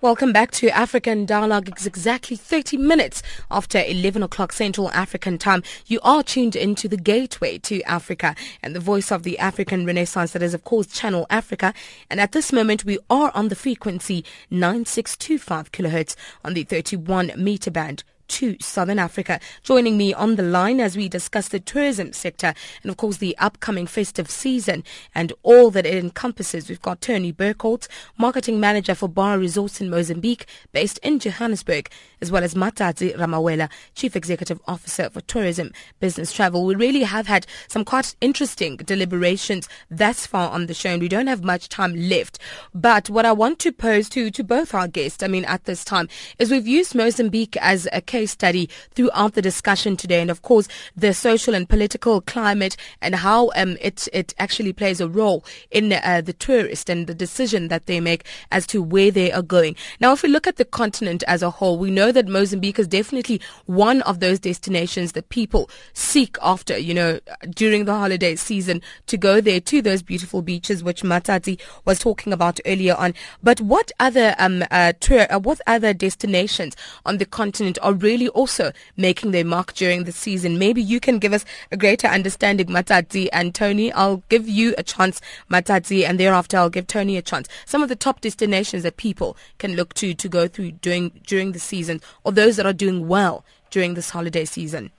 [0.00, 1.68] Welcome back to African Dialogue.
[1.70, 5.64] It's exactly 30 minutes after 11 o'clock Central African time.
[5.86, 10.30] You are tuned into the gateway to Africa and the voice of the African Renaissance.
[10.34, 11.74] That is, of course, Channel Africa.
[12.08, 17.72] And at this moment, we are on the frequency 9625 kilohertz on the 31 meter
[17.72, 19.40] band to Southern Africa.
[19.62, 23.36] Joining me on the line as we discuss the tourism sector and, of course, the
[23.38, 26.68] upcoming festive season and all that it encompasses.
[26.68, 32.30] We've got Tony Burkholdt, Marketing Manager for Barra Resorts in Mozambique, based in Johannesburg, as
[32.30, 36.64] well as Matsatsi Ramawela, Chief Executive Officer for Tourism Business Travel.
[36.64, 41.08] We really have had some quite interesting deliberations thus far on the show, and we
[41.08, 42.38] don't have much time left.
[42.74, 45.84] But what I want to pose to, to both our guests, I mean, at this
[45.84, 50.30] time, is we've used Mozambique as a case case study throughout the discussion today, and
[50.30, 55.08] of course the social and political climate and how um, it it actually plays a
[55.08, 59.30] role in uh, the tourist and the decision that they make as to where they
[59.30, 59.76] are going.
[60.00, 62.88] Now, if we look at the continent as a whole, we know that Mozambique is
[62.88, 66.76] definitely one of those destinations that people seek after.
[66.88, 71.60] You know, during the holiday season to go there to those beautiful beaches, which Matsatsi
[71.84, 73.14] was talking about earlier on.
[73.42, 76.74] But what other um uh, tour, uh, what other destinations
[77.06, 80.58] on the continent are really also making their mark during the season.
[80.58, 83.92] Maybe you can give us a greater understanding, Matsatsi and Tony.
[83.92, 87.48] I'll give you a chance, Matsatsi, and thereafter I'll give Tony a chance.
[87.66, 91.52] Some of the top destinations that people can look to to go through during during
[91.52, 94.90] the season, or those that are doing well during this holiday season.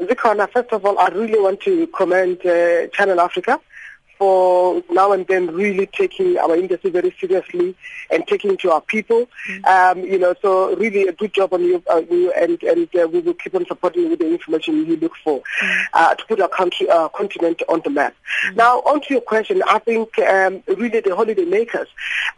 [0.00, 3.60] Zikhona, first of all, I really want to commend uh, Channel Africa
[4.18, 7.74] for now and then really taking our industry very seriously
[8.10, 9.28] and taking to our people.
[9.48, 9.64] Mm-hmm.
[10.00, 13.08] Um, you know, so really a good job on you, uh, you and and uh,
[13.08, 15.82] we will keep on supporting you with the information you look for mm-hmm.
[15.92, 18.14] uh, to put our country, uh, continent on the map.
[18.46, 18.56] Mm-hmm.
[18.56, 21.88] Now, on to your question, I think um, really the holiday makers.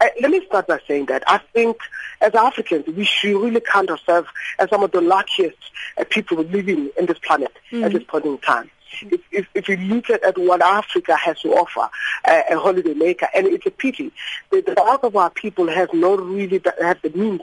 [0.01, 1.77] Uh, let me start by saying that I think
[2.21, 4.27] as Africans we should really count ourselves
[4.59, 5.57] as some of the luckiest
[5.97, 7.93] uh, people living in this planet at mm-hmm.
[7.93, 8.69] this point in time
[9.01, 11.89] if, if, if you look at, at what Africa has to offer,
[12.25, 14.11] uh, a holiday maker, and it's a pity
[14.51, 17.41] that the bulk of our people have not really have the means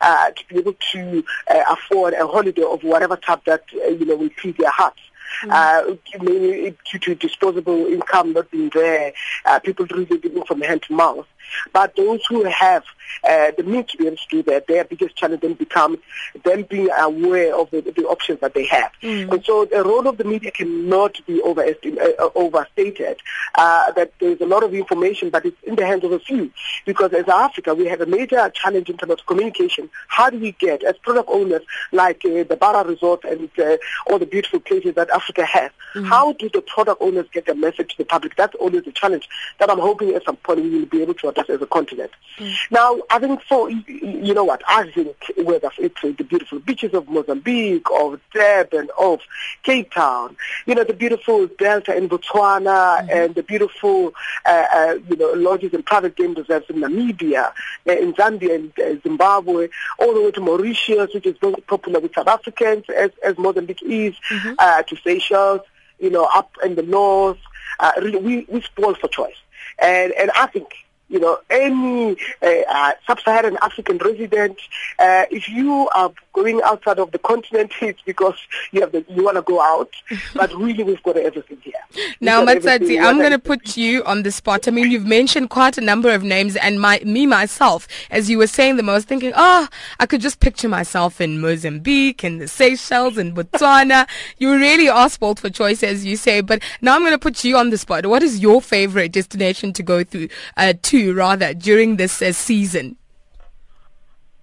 [0.00, 4.04] uh, to be able to uh, afford a holiday of whatever type that uh, you
[4.04, 5.00] know will please their hearts.
[5.42, 5.50] Mm.
[5.50, 9.12] Uh, due to disposable income not being there,
[9.44, 11.26] uh, people really living from hand to mouth.
[11.72, 12.84] But those who have
[13.24, 15.98] uh, the means to be able to do that, their biggest challenge then becomes
[16.44, 18.90] them being aware of the, the options that they have.
[19.02, 19.32] Mm.
[19.32, 23.18] And so the role of the media cannot be uh, overstated.
[23.54, 26.50] Uh, that there's a lot of information, but it's in the hands of a few.
[26.84, 29.90] Because as Africa, we have a major challenge in terms of communication.
[30.06, 34.18] How do we get, as product owners, like uh, the Barra Resort and uh, all
[34.18, 36.06] the beautiful places that Africa has, mm.
[36.06, 38.36] how do the product owners get the message to the public?
[38.36, 41.28] That's always the challenge that I'm hoping at some point we will be able to
[41.28, 42.10] address as a continent.
[42.38, 42.54] Mm.
[42.70, 47.08] Now, I think for, you know what, I think whether it's the beautiful beaches of
[47.08, 49.20] Mozambique, of Durban, of
[49.62, 53.10] Cape Town, you know, the beautiful delta in Botswana mm-hmm.
[53.10, 54.14] and the beautiful,
[54.46, 57.52] uh, uh, you know, lodges and private game reserves in Namibia,
[57.86, 62.00] uh, in Zambia and uh, Zimbabwe, all the way to Mauritius, which is very popular
[62.00, 64.54] with South Africans, as, as Mozambique is, mm-hmm.
[64.58, 65.60] Uh, to Seychelles,
[65.98, 67.38] you know, up in the north.
[67.80, 69.36] Uh, really, we, we spoil for choice.
[69.78, 70.68] And, and I think
[71.08, 74.58] you know, any uh, uh, sub-Saharan African resident,
[74.98, 78.36] uh, if you are going outside of the continent, it's because
[78.72, 79.90] you have the, you want to go out.
[80.34, 81.72] but really, we've got everything here.
[82.20, 84.68] now, Matsatsi, I'm going to put you on the spot.
[84.68, 88.38] I mean, you've mentioned quite a number of names, and my me myself, as you
[88.38, 89.68] were saying them, I was thinking, oh,
[89.98, 94.06] I could just picture myself in Mozambique, in the Seychelles, in Botswana.
[94.38, 96.42] you really are spoiled for choice, as you say.
[96.42, 98.04] But now I'm going to put you on the spot.
[98.04, 100.28] What is your favorite destination to go through
[100.58, 100.97] uh, to?
[101.06, 102.96] Rather during this uh, season?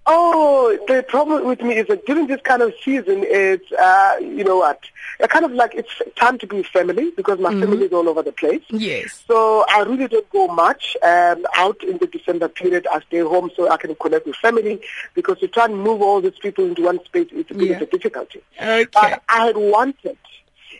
[0.08, 4.44] Oh, the problem with me is that during this kind of season, it's, uh, you
[4.44, 4.80] know what,
[5.28, 7.62] kind of like it's time to be family because my mm-hmm.
[7.62, 8.62] family is all over the place.
[8.70, 9.24] Yes.
[9.26, 12.86] So I really don't go much um, out in the December period.
[12.92, 14.80] I stay home so I can connect with family
[15.14, 17.76] because to try and move all these people into one space is a bit yeah.
[17.76, 18.42] of a difficulty.
[18.60, 18.86] Okay.
[18.92, 20.18] But I had wanted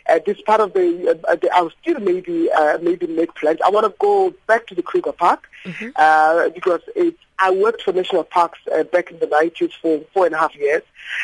[0.09, 3.59] uh, this part of the, uh, the I'll still maybe uh, maybe make plans.
[3.65, 5.89] I want to go back to the Kruger Park mm-hmm.
[5.95, 10.25] uh, because it's I worked for national parks uh, back in the 90s for four
[10.25, 10.81] and a half years,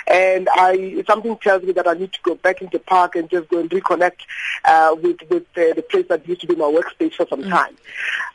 [0.07, 3.29] and I something tells me that I need to go back into the park and
[3.29, 4.19] just go and reconnect
[4.65, 7.49] uh, with with uh, the place that used to be my workspace for some mm-hmm.
[7.49, 7.77] time.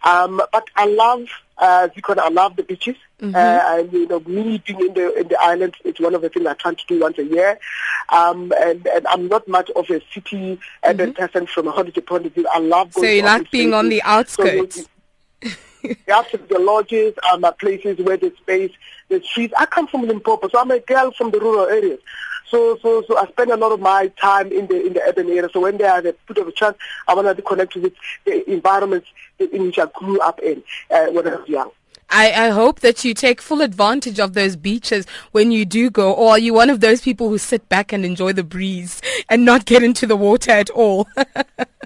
[0.02, 1.28] Um, but I love
[1.58, 2.96] uh, Zikon, I love the beaches.
[3.20, 3.34] Mm-hmm.
[3.34, 6.28] Uh, and you know, me being in the in the island is one of the
[6.28, 7.58] things I try to do once a year.
[8.10, 11.12] Um, and, and I'm not much of a city mm-hmm.
[11.12, 12.46] person from a holiday point of view.
[12.52, 13.06] I love going.
[13.06, 14.86] So you like being on the outskirts.
[15.42, 15.50] So
[16.08, 18.72] After the lodges are my places where there's space,
[19.08, 19.50] there's trees.
[19.58, 22.00] I come from Limpopo, so I'm a girl from the rural areas.
[22.50, 25.28] So, so, so I spend a lot of my time in the in the urban
[25.28, 25.48] area.
[25.52, 26.76] So when they have a bit of a chance,
[27.06, 27.92] I want to connect with
[28.24, 29.08] the environments
[29.38, 31.70] in which I grew up in uh, when I was young.
[32.10, 36.12] I, I hope that you take full advantage of those beaches when you do go,
[36.12, 39.44] or are you one of those people who sit back and enjoy the breeze and
[39.44, 41.06] not get into the water at all?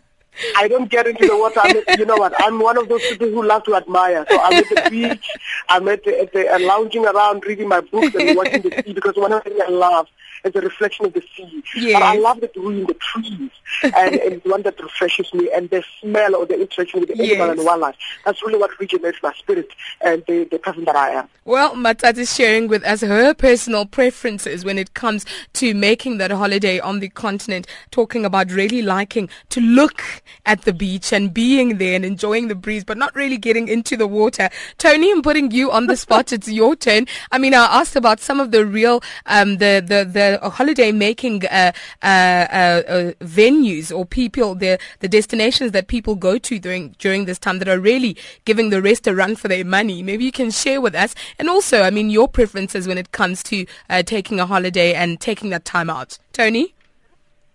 [0.57, 1.61] I don't get into the water.
[1.63, 2.35] I'm, you know what?
[2.39, 4.27] I'm one of those people who love to admire.
[4.29, 5.31] So I'm at the beach.
[5.69, 8.93] I'm at the, at the uh, lounging around, reading my books and watching the sea
[8.93, 10.09] because one of I love
[10.45, 11.63] is a reflection of the sea.
[11.77, 11.95] Yes.
[11.95, 13.51] But I love the green, in the trees,
[13.83, 17.17] and, and it's one that refreshes me, and the smell or the interaction with the
[17.17, 17.33] yes.
[17.33, 17.97] animal and wildlife.
[18.25, 19.69] That's really what regenerates my spirit
[20.01, 21.29] and the, the person that I am.
[21.45, 25.25] Well, Matsatsi is sharing with us her personal preferences when it comes
[25.55, 30.03] to making that holiday on the continent, talking about really liking to look
[30.47, 33.97] at the beach and being there and enjoying the breeze, but not really getting into
[33.97, 34.51] the water.
[34.79, 36.33] Tony, I'm putting you on the spot.
[36.33, 37.07] it's your turn.
[37.31, 41.47] I mean, I asked about some of the real, um, the, the, the holiday making
[41.47, 41.73] uh,
[42.03, 47.39] uh, uh, venues or people, the the destinations that people go to during during this
[47.39, 50.03] time that are really giving the rest a run for their money.
[50.03, 53.43] Maybe you can share with us, and also, I mean, your preferences when it comes
[53.45, 53.67] to
[54.05, 56.19] taking a holiday and taking that time out.
[56.33, 56.75] Tony.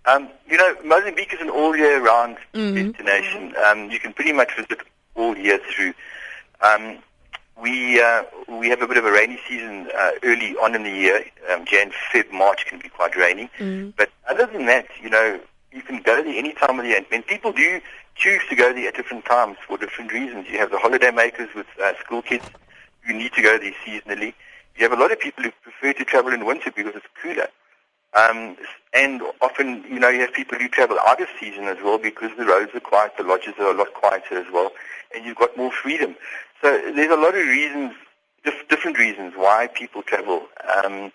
[0.06, 2.92] Um, you know, Mozambique is an all-year-round mm-hmm.
[2.92, 3.54] destination.
[3.66, 4.80] Um, you can pretty much visit
[5.16, 5.94] all year through.
[6.62, 7.00] Um,
[7.62, 10.90] we uh, we have a bit of a rainy season uh, early on in the
[10.90, 11.26] year.
[11.52, 13.50] Um, Jan, Feb, March can be quite rainy.
[13.60, 13.94] Mm.
[13.96, 15.40] But other than that, you know,
[15.72, 17.06] you can go there any time of the year.
[17.12, 17.82] And people do
[18.16, 20.48] choose to go there at different times for different reasons.
[20.50, 22.46] You have the holiday makers with uh, school kids
[23.02, 24.34] who need to go there seasonally.
[24.76, 27.48] You have a lot of people who prefer to travel in winter because it's cooler.
[28.14, 28.58] Um,
[28.94, 32.32] and often, you know, you have people who travel out of season as well because
[32.38, 34.72] the roads are quiet, the lodges are a lot quieter as well,
[35.14, 36.16] and you've got more freedom.
[36.62, 37.94] So there's a lot of reasons,
[38.44, 40.48] dif- different reasons why people travel.
[40.76, 41.12] Um,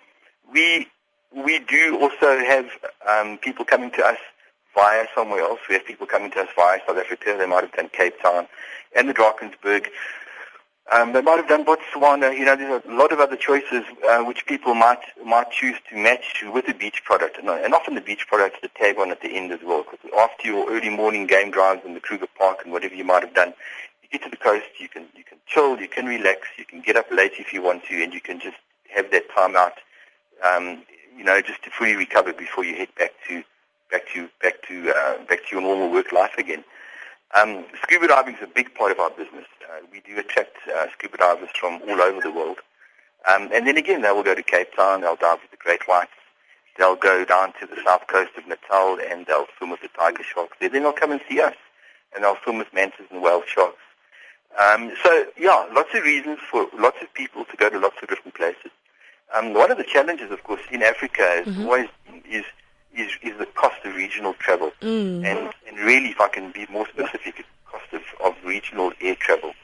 [0.52, 0.88] we
[1.34, 2.66] we do also have
[3.08, 4.18] um, people coming to us
[4.74, 5.60] via somewhere else.
[5.68, 7.36] We have people coming to us via South Africa.
[7.38, 8.46] They might have done Cape Town
[8.94, 9.86] and the Drakensberg.
[10.92, 12.36] Um, they might have done Botswana.
[12.36, 15.96] You know, there's a lot of other choices uh, which people might might choose to
[15.96, 19.22] match with the beach product, and, and often the beach product the tag on at
[19.22, 19.84] the end as well.
[19.84, 23.22] Because after your early morning game drives in the Kruger Park and whatever you might
[23.22, 23.54] have done,
[24.12, 26.96] get to the coast, you can you can chill, you can relax, you can get
[26.96, 28.56] up late if you want to, and you can just
[28.94, 29.74] have that time out,
[30.44, 30.82] um,
[31.16, 33.42] you know, just to fully recover before you head back to
[33.90, 36.62] back to back to uh, back to your normal work life again.
[37.34, 39.46] Um, scuba diving is a big part of our business.
[39.64, 42.58] Uh, we do attract uh, scuba divers from all over the world.
[43.30, 45.86] Um, and then again, they will go to Cape Town, they'll dive with the great
[45.86, 46.10] whites,
[46.76, 50.22] they'll go down to the south coast of Natal and they'll swim with the tiger
[50.24, 50.68] sharks there.
[50.68, 51.54] Then they'll come and see us
[52.14, 53.78] and they'll swim with mantas and whale sharks.
[54.60, 58.08] Um, so yeah, lots of reasons for lots of people to go to lots of
[58.08, 58.70] different places.
[59.34, 61.62] Um, one of the challenges, of course, in Africa is mm-hmm.
[61.62, 61.88] always
[62.28, 62.44] is,
[62.94, 65.24] is is the cost of regional travel, mm.
[65.24, 69.14] and and really, if I can be more specific, the cost of, of regional air
[69.14, 69.54] travel,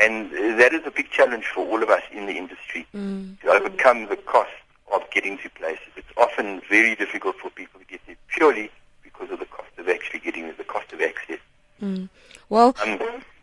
[0.00, 3.40] and that is a big challenge for all of us in the industry mm.
[3.42, 4.50] to overcome the cost
[4.92, 5.86] of getting to places.
[5.96, 8.70] It's often very difficult for people to get there purely
[9.04, 11.38] because of the cost of actually getting there, the cost of access.
[11.80, 12.08] Mm.
[12.48, 12.74] Well.
[12.84, 12.98] Um,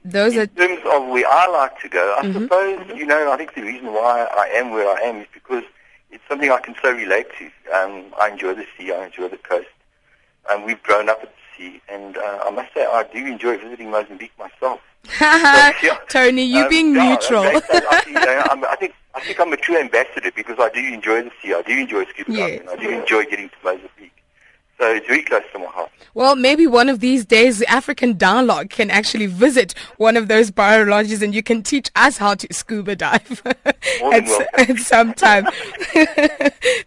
[0.06, 2.34] Those in are terms of where I like to go, I Mhm.
[2.44, 5.64] suppose, you know, I think the reason why I am where I am is because
[6.12, 7.46] it's something I can so relate to.
[7.78, 9.68] Um, I enjoy the sea, I enjoy the coast.
[10.50, 13.58] Um, we've grown up at the sea, and uh, I must say I do enjoy
[13.58, 14.80] visiting Mozambique myself.
[15.22, 15.98] yeah.
[16.08, 17.46] Tony, you Um, being yeah, neutral.
[17.46, 20.70] I, think, you know, I'm, I think I think I'm a true ambassador because I
[20.70, 21.54] do enjoy the sea.
[21.54, 22.70] I do enjoy scuba diving.
[22.70, 24.19] I do enjoy getting to Mozambique.
[24.80, 25.92] So it's very close to my heart.
[26.14, 30.52] Well, maybe one of these days, the African Dialogue can actually visit one of those
[30.52, 34.28] bio lodges and you can teach us how to scuba dive at,
[34.58, 35.44] at some time.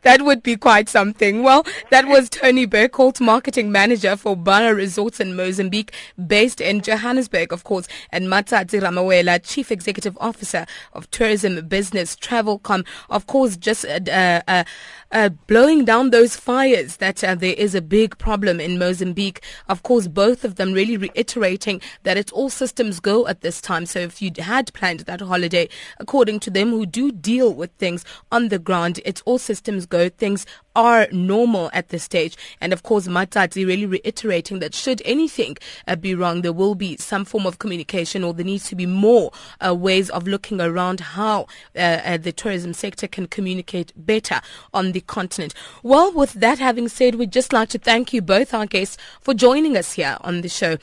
[0.02, 1.42] that would be quite something.
[1.42, 5.92] Well, that was Tony Burkholt, Marketing Manager for Barra Resorts in Mozambique,
[6.26, 12.86] based in Johannesburg, of course, and Matsatsi Ramawela, Chief Executive Officer of Tourism Business Travelcom.
[13.10, 14.64] Of course, just uh, uh, uh,
[15.12, 19.42] uh, blowing down those fires that uh, there is a big problem in Mozambique.
[19.68, 23.86] Of course, both of them really reiterating that it's all systems go at this time.
[23.86, 25.68] So if you had planned that holiday,
[25.98, 30.08] according to them who do deal with things on the ground, it's all systems go.
[30.08, 32.36] Things are normal at this stage.
[32.60, 35.56] And of course, Matsatsi really reiterating that should anything
[35.86, 38.86] uh, be wrong, there will be some form of communication or there needs to be
[38.86, 39.32] more
[39.64, 44.40] uh, ways of looking around how uh, uh, the tourism sector can communicate better
[44.72, 45.54] on the continent.
[45.82, 49.34] Well, with that having said, we'd just like to thank you both, our guests, for
[49.34, 50.76] joining us here on the show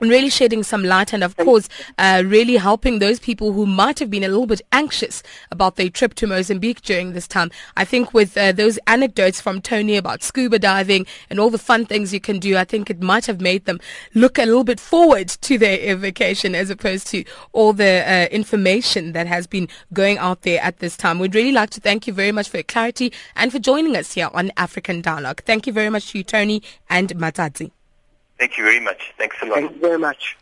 [0.00, 1.68] really shedding some light and of course
[1.98, 5.88] uh, really helping those people who might have been a little bit anxious about their
[5.88, 7.50] trip to Mozambique during this time.
[7.76, 11.86] I think with uh, those anecdotes from Tony about scuba diving and all the fun
[11.86, 13.80] things you can do, I think it might have made them
[14.14, 19.12] look a little bit forward to their vacation as opposed to all the uh, information
[19.12, 21.18] that has been going out there at this time.
[21.18, 24.12] We'd really like to thank you very much for your clarity and for joining us
[24.12, 25.42] here on African Dialogue.
[25.44, 27.70] Thank you very much to you, Tony and Matsatsi.
[28.38, 29.14] Thank you very much.
[29.18, 29.54] Thanks a lot.
[29.54, 30.36] Thank you very much.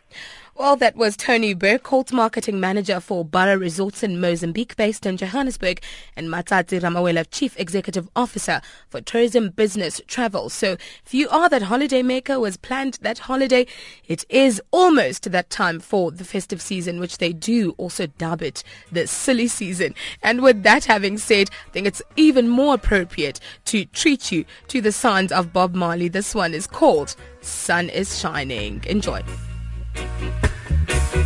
[0.57, 5.81] Well, that was Tony Burkholt, marketing manager for Barra Resorts in Mozambique, based in Johannesburg,
[6.15, 10.47] and Matsatsi Ramawela, chief executive officer for tourism business travel.
[10.47, 13.67] So, if you are that holiday maker who has planned that holiday,
[14.07, 18.63] it is almost that time for the festive season, which they do also dub it
[18.89, 19.93] the silly season.
[20.23, 24.79] And with that having said, I think it's even more appropriate to treat you to
[24.79, 26.07] the sounds of Bob Marley.
[26.07, 28.81] This one is called Sun is Shining.
[28.87, 29.21] Enjoy.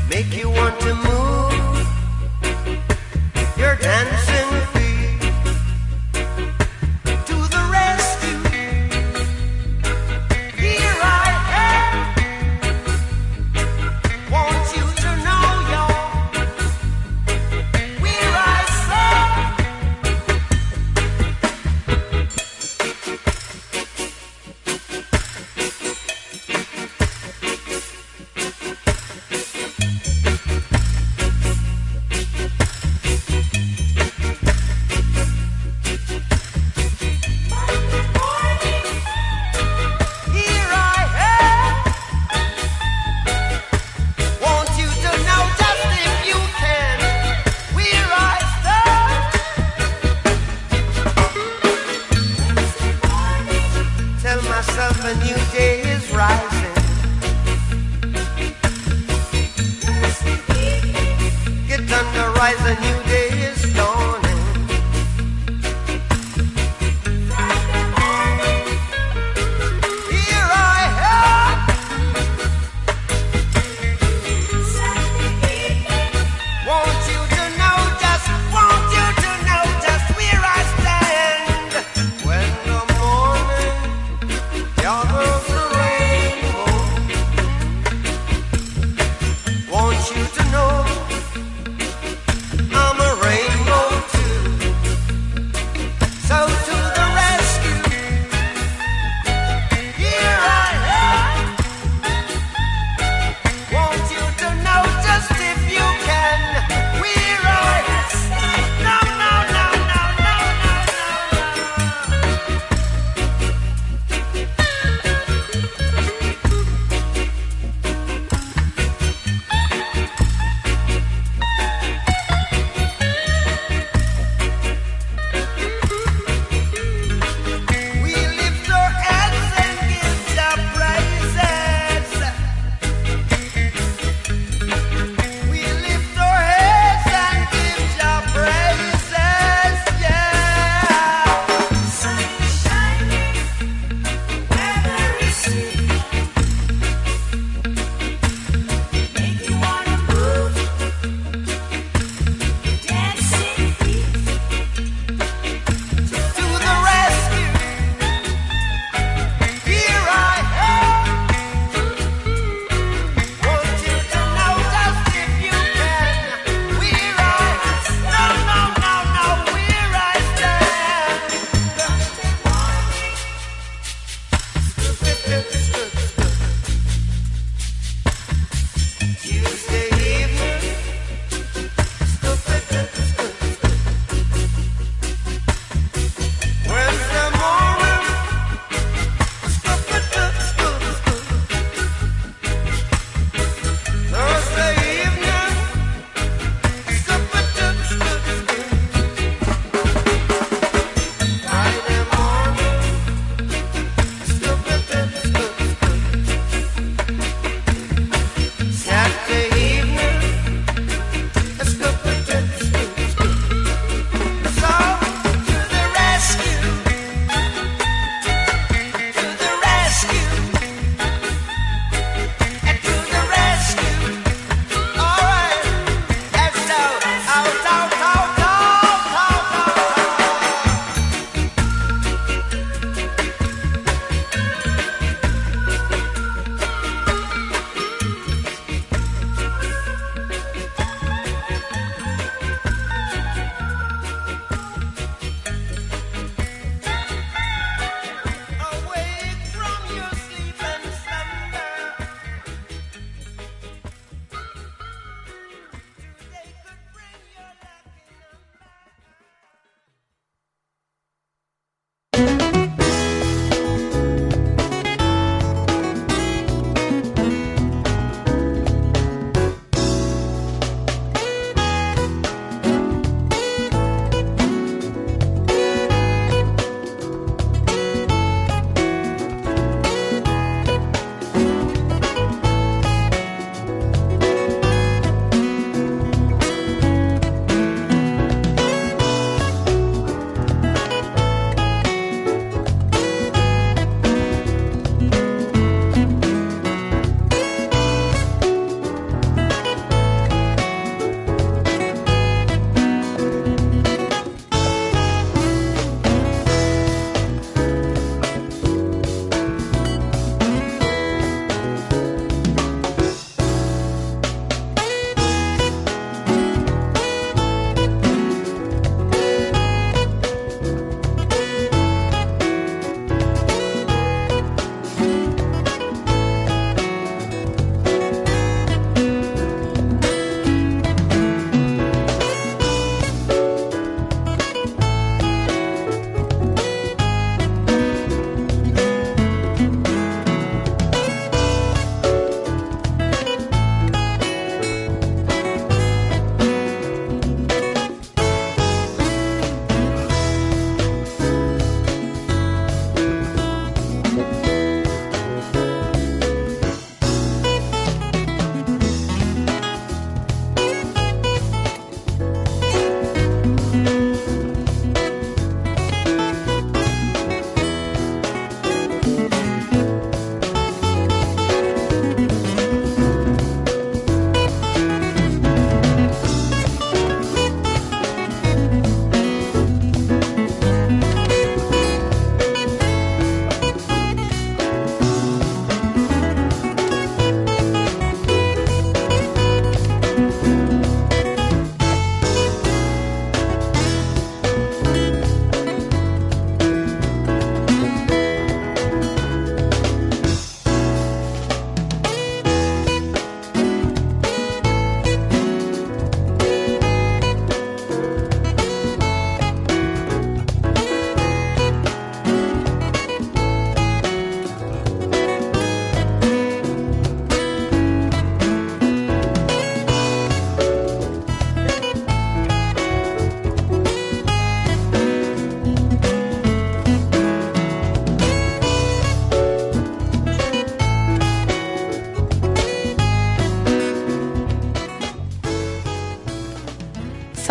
[0.09, 1.87] Make you want to move.
[3.57, 4.28] Your dancing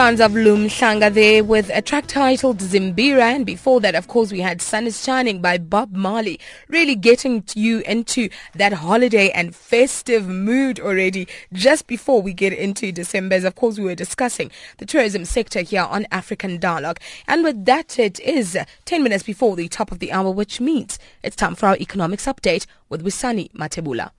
[0.09, 3.34] Sounds of Lumhlanga there with a track titled Zimbira.
[3.34, 6.40] And before that, of course, we had Sun is Shining by Bob Marley.
[6.66, 12.90] Really getting you into that holiday and festive mood already just before we get into
[12.90, 13.34] December.
[13.34, 17.00] As of course, we were discussing the tourism sector here on African Dialogue.
[17.26, 18.56] And with that, it is
[18.86, 22.24] 10 minutes before the top of the hour, which means it's time for our economics
[22.24, 24.12] update with Wisani Matebula.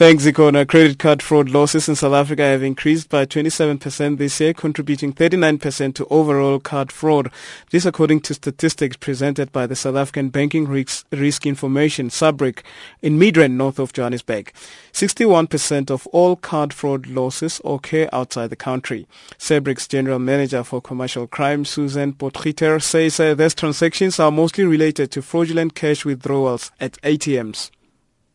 [0.00, 0.66] Thanks, Ikona.
[0.66, 5.94] Credit card fraud losses in South Africa have increased by 27% this year, contributing 39%
[5.96, 7.30] to overall card fraud.
[7.70, 12.62] This according to statistics presented by the South African Banking Risk, Risk Information, SABRIC,
[13.02, 14.54] in Midrand, north of Johannesburg.
[14.94, 19.06] 61% of all card fraud losses occur outside the country.
[19.36, 25.10] SABRIC's General Manager for Commercial Crime, Susan Potgieter, says uh, these transactions are mostly related
[25.10, 27.70] to fraudulent cash withdrawals at ATMs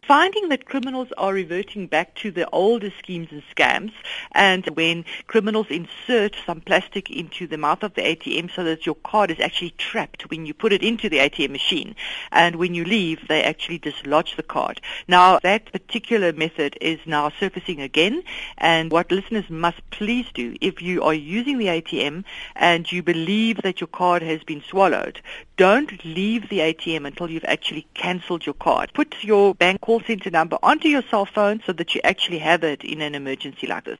[0.07, 3.91] finding that criminals are reverting back to the older schemes and scams
[4.33, 8.95] and when criminals insert some plastic into the mouth of the ATM so that your
[8.95, 11.95] card is actually trapped when you put it into the ATM machine
[12.31, 14.79] and when you leave they actually dislodge the card.
[15.07, 18.23] Now that particular method is now surfacing again
[18.57, 22.25] and what listeners must please do if you are using the ATM
[22.55, 25.19] and you believe that your card has been swallowed,
[25.57, 28.91] don't leave the ATM until you've actually cancelled your card.
[28.93, 32.63] Put your bank call center number onto your cell phone so that you actually have
[32.63, 33.99] it in an emergency like this.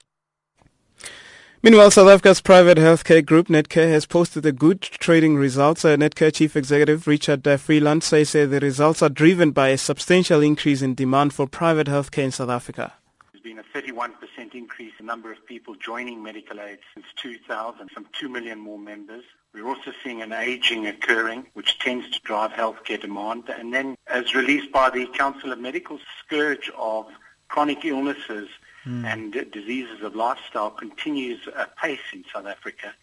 [1.63, 5.83] Meanwhile, South Africa's private healthcare group Netcare has posted a good trading results.
[5.83, 9.77] Uh, Netcare chief executive Richard uh, Friedland says uh, the results are driven by a
[9.77, 12.93] substantial increase in demand for private healthcare in South Africa.
[13.31, 14.11] There's been a 31%
[14.53, 18.77] increase in the number of people joining medical aid since 2000, some 2 million more
[18.77, 19.23] members.
[19.55, 23.47] We're also seeing an aging occurring, which tends to drive healthcare demand.
[23.47, 27.07] And then, as released by the Council of Medical, scourge of
[27.47, 28.49] chronic illnesses
[28.85, 29.05] mm.
[29.05, 32.93] and diseases of lifestyle continues apace in South Africa,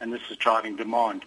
[0.00, 1.24] and this is driving demand.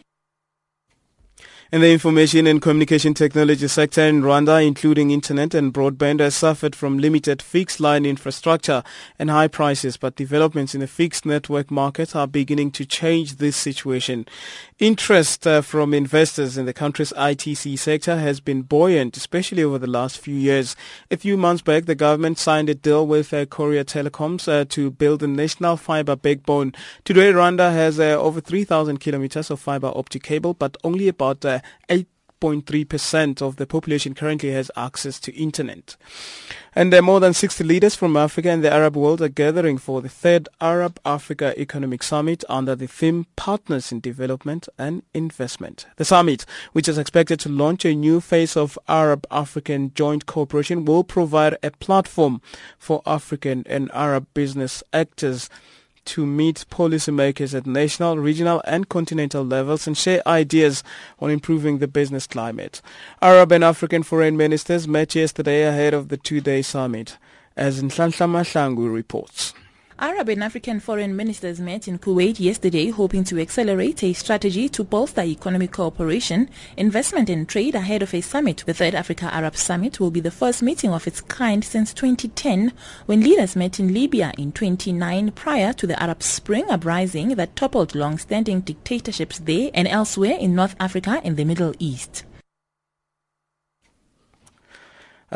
[1.72, 6.76] In the information and communication technology sector in Rwanda, including internet and broadband, has suffered
[6.76, 8.84] from limited fixed line infrastructure
[9.18, 13.58] and high prices, but developments in the fixed network market are beginning to change this
[13.58, 14.28] situation.
[14.78, 19.88] Interest uh, from investors in the country's ITC sector has been buoyant, especially over the
[19.88, 20.76] last few years.
[21.10, 24.92] A few months back, the government signed a deal with uh, Korea Telecoms uh, to
[24.92, 26.74] build a national fiber backbone.
[27.04, 31.60] Today, Rwanda has uh, over 3,000 kilometers of fiber optic cable, but only about uh,
[31.90, 35.96] 8.3% of the population currently has access to internet.
[36.76, 40.02] And uh, more than 60 leaders from Africa and the Arab world are gathering for
[40.02, 45.88] the third Arab Africa Economic Summit under the theme Partners in Development and Investment.
[45.96, 50.84] The summit, which is expected to launch a new phase of Arab African joint cooperation,
[50.84, 52.42] will provide a platform
[52.78, 55.50] for African and Arab business actors
[56.06, 60.84] to meet policymakers at national, regional and continental levels and share ideas
[61.20, 62.82] on improving the business climate.
[63.22, 67.18] Arab and African foreign ministers met yesterday ahead of the two-day summit,
[67.58, 69.54] as Nhlanhla Mahlangu reports.
[69.98, 74.84] Arab and African foreign ministers met in Kuwait yesterday hoping to accelerate a strategy to
[74.84, 78.62] bolster economic cooperation, investment and trade ahead of a summit.
[78.66, 82.74] The Third Africa Arab Summit will be the first meeting of its kind since 2010
[83.06, 87.96] when leaders met in Libya in 2009 prior to the Arab Spring uprising that toppled
[87.96, 92.26] long-standing dictatorships there and elsewhere in North Africa and the Middle East.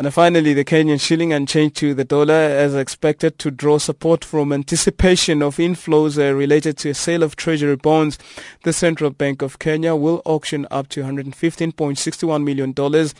[0.00, 4.50] And finally, the Kenyan shilling unchanged to the dollar as expected to draw support from
[4.50, 8.18] anticipation of inflows uh, related to a sale of treasury bonds.
[8.64, 13.10] The Central Bank of Kenya will auction up to $115.61 million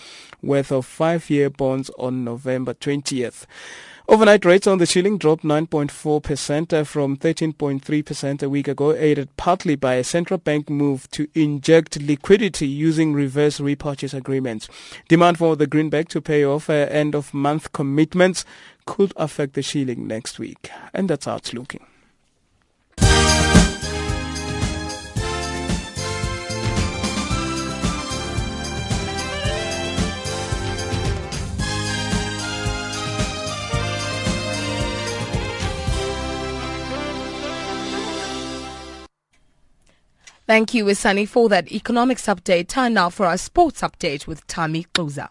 [0.41, 3.45] worth of five-year bonds on November 20th.
[4.11, 9.77] Overnight rates on the shilling dropped 9.4% uh, from 13.3% a week ago, aided partly
[9.77, 14.69] by a central bank move to inject liquidity using reverse repurchase agreements.
[15.09, 18.45] Demand for the greenback to pay off uh, end of month commitments
[18.85, 20.73] could affect the shilling next week.
[20.93, 21.87] And that's how it's looking.
[40.51, 42.67] Thank you, Isani, for that economics update.
[42.67, 45.29] Time now for our sports update with Tami Kluza.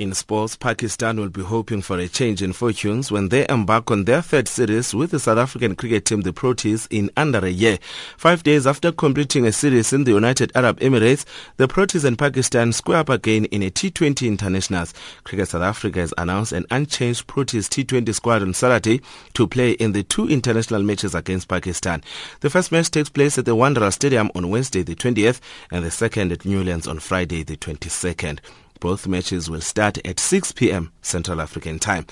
[0.00, 4.04] In sports, Pakistan will be hoping for a change in fortunes when they embark on
[4.04, 7.78] their third series with the South African cricket team, the Proteas, in under a year.
[8.16, 11.26] Five days after completing a series in the United Arab Emirates,
[11.58, 14.94] the Proteas and Pakistan square up again in a T20 internationals.
[15.24, 19.02] Cricket South Africa has announced an unchanged Proteas T20 squad on Saturday
[19.34, 22.02] to play in the two international matches against Pakistan.
[22.40, 25.40] The first match takes place at the Wanderers Stadium on Wednesday, the 20th,
[25.70, 28.38] and the second at Newlands on Friday, the 22nd.
[28.80, 30.90] Both matches will start at 6 p.m.
[31.02, 32.06] Central African Time.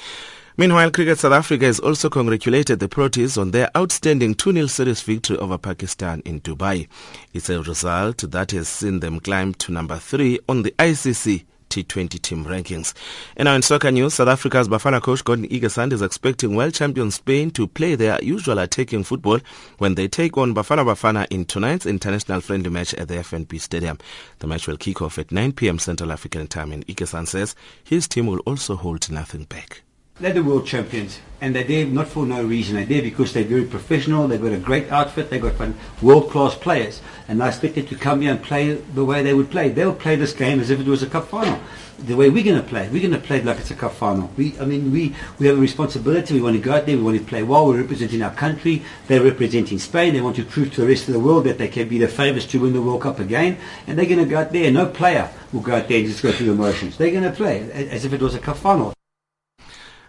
[0.58, 5.38] Meanwhile, Cricket South Africa has also congratulated the Proteas on their outstanding 2-0 series victory
[5.38, 6.88] over Pakistan in Dubai.
[7.32, 12.20] It's a result that has seen them climb to number 3 on the ICC T20
[12.20, 12.94] team rankings.
[13.36, 17.10] And now in soccer news, South Africa's Bafana coach Gordon Igesund is expecting world champion
[17.10, 19.40] Spain to play their usual attacking football
[19.78, 23.98] when they take on Bafana Bafana in tonight's international friendly match at the FNB Stadium.
[24.38, 25.78] The match will kick off at 9 p.m.
[25.78, 27.54] Central African time and Igesund says
[27.84, 29.82] his team will also hold nothing back.
[30.20, 32.74] They're the world champions, and they're there not for no reason.
[32.74, 34.26] They're there because they're very professional.
[34.26, 35.30] They've got a great outfit.
[35.30, 35.54] They've got
[36.02, 39.48] world-class players, and I expect them to come here and play the way they would
[39.48, 39.68] play.
[39.68, 41.60] They'll play this game as if it was a cup final.
[42.00, 44.28] The way we're going to play, we're going to play like it's a cup final.
[44.36, 46.34] We, I mean, we, we have a responsibility.
[46.34, 46.96] We want to go out there.
[46.96, 47.68] We want to play well.
[47.68, 48.82] We're representing our country.
[49.06, 50.14] They're representing Spain.
[50.14, 52.08] They want to prove to the rest of the world that they can be the
[52.08, 53.58] favourites to win the World Cup again.
[53.86, 54.70] And they're going to go out there.
[54.72, 56.96] No player will go out there and just go through the motions.
[56.96, 58.92] They're going to play as if it was a cup final.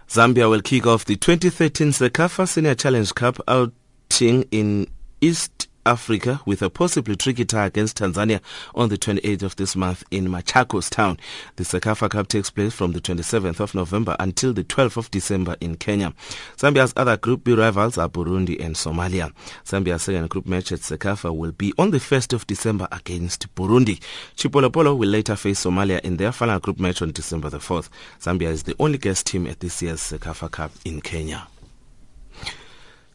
[0.10, 4.88] Zambia will kick off the 2013 CECAFA Senior Challenge Cup outing in
[5.22, 8.42] East Africa with a possibly tricky tie against Tanzania
[8.76, 11.18] on the 28th of this month in Machakos town.
[11.56, 15.56] The CECAFA Cup takes place from the 27th of November until the 12th of December
[15.60, 16.14] in Kenya.
[16.58, 19.32] Zambia's other Group B rivals are Burundi and Somalia.
[19.66, 24.00] Zambia's second group match at CECAFA will be on the 1st of December against Burundi.
[24.36, 27.90] Chipolopolo will later face Somalia in their final group match on December the 4th.
[28.20, 31.48] Zambia is the only guest team at this year's CECAFA Cup in Kenya.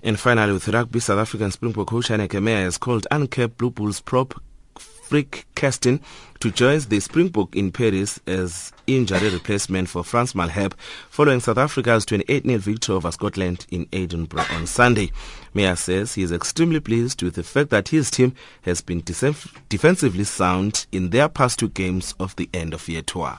[0.05, 4.03] And finally, with rugby, South African Springbok coach Heyneke Meyer has called uncapped Blue Bulls
[4.03, 4.39] prop
[4.77, 5.99] Frik Kirsten
[6.41, 10.75] to join the Springbok in Paris as injury replacement for Frans Malherbe
[11.09, 15.11] following South Africa's 28-0 victory over Scotland in Edinburgh on Sunday.
[15.55, 20.25] Meyer says he is extremely pleased with the fact that his team has been defensively
[20.25, 23.39] sound in their past two games of the end-of-year tour.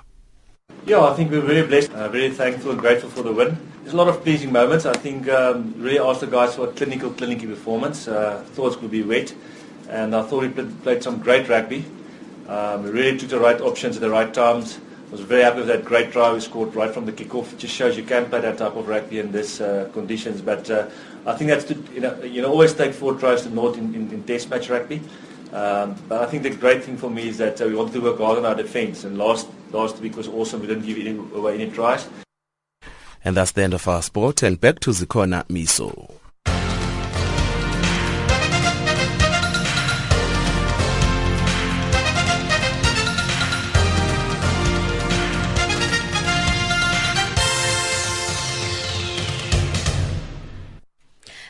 [0.88, 3.58] Yeah, I think we're very blessed, uh, very thankful and grateful for the win.
[3.82, 4.86] There's a lot of pleasing moments.
[4.86, 8.08] I think um, really asked the guys for a clinical, clinical performance.
[8.08, 9.34] Uh, thought it be wet,
[9.90, 11.86] and I thought we played, played some great rugby.
[12.48, 14.78] Um, we really took the right options at the right times.
[15.08, 17.52] I was very happy with that great try we scored right from the kick-off.
[17.52, 20.40] It just shows you can play that type of rugby in these uh, conditions.
[20.42, 20.88] But uh,
[21.26, 23.96] I think that's to, you know you know always take four tries to naught in,
[23.96, 25.02] in, in test match rugby.
[25.52, 28.02] Um, but I think the great thing for me is that uh, we want to
[28.02, 29.04] work hard on our defence.
[29.04, 30.62] And last last week was awesome.
[30.62, 32.08] We didn't give any, away any tries.
[33.24, 34.44] And that's the end of our sport.
[34.44, 36.12] And back to Zikhona Miso.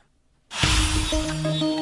[1.10, 1.77] Thank you.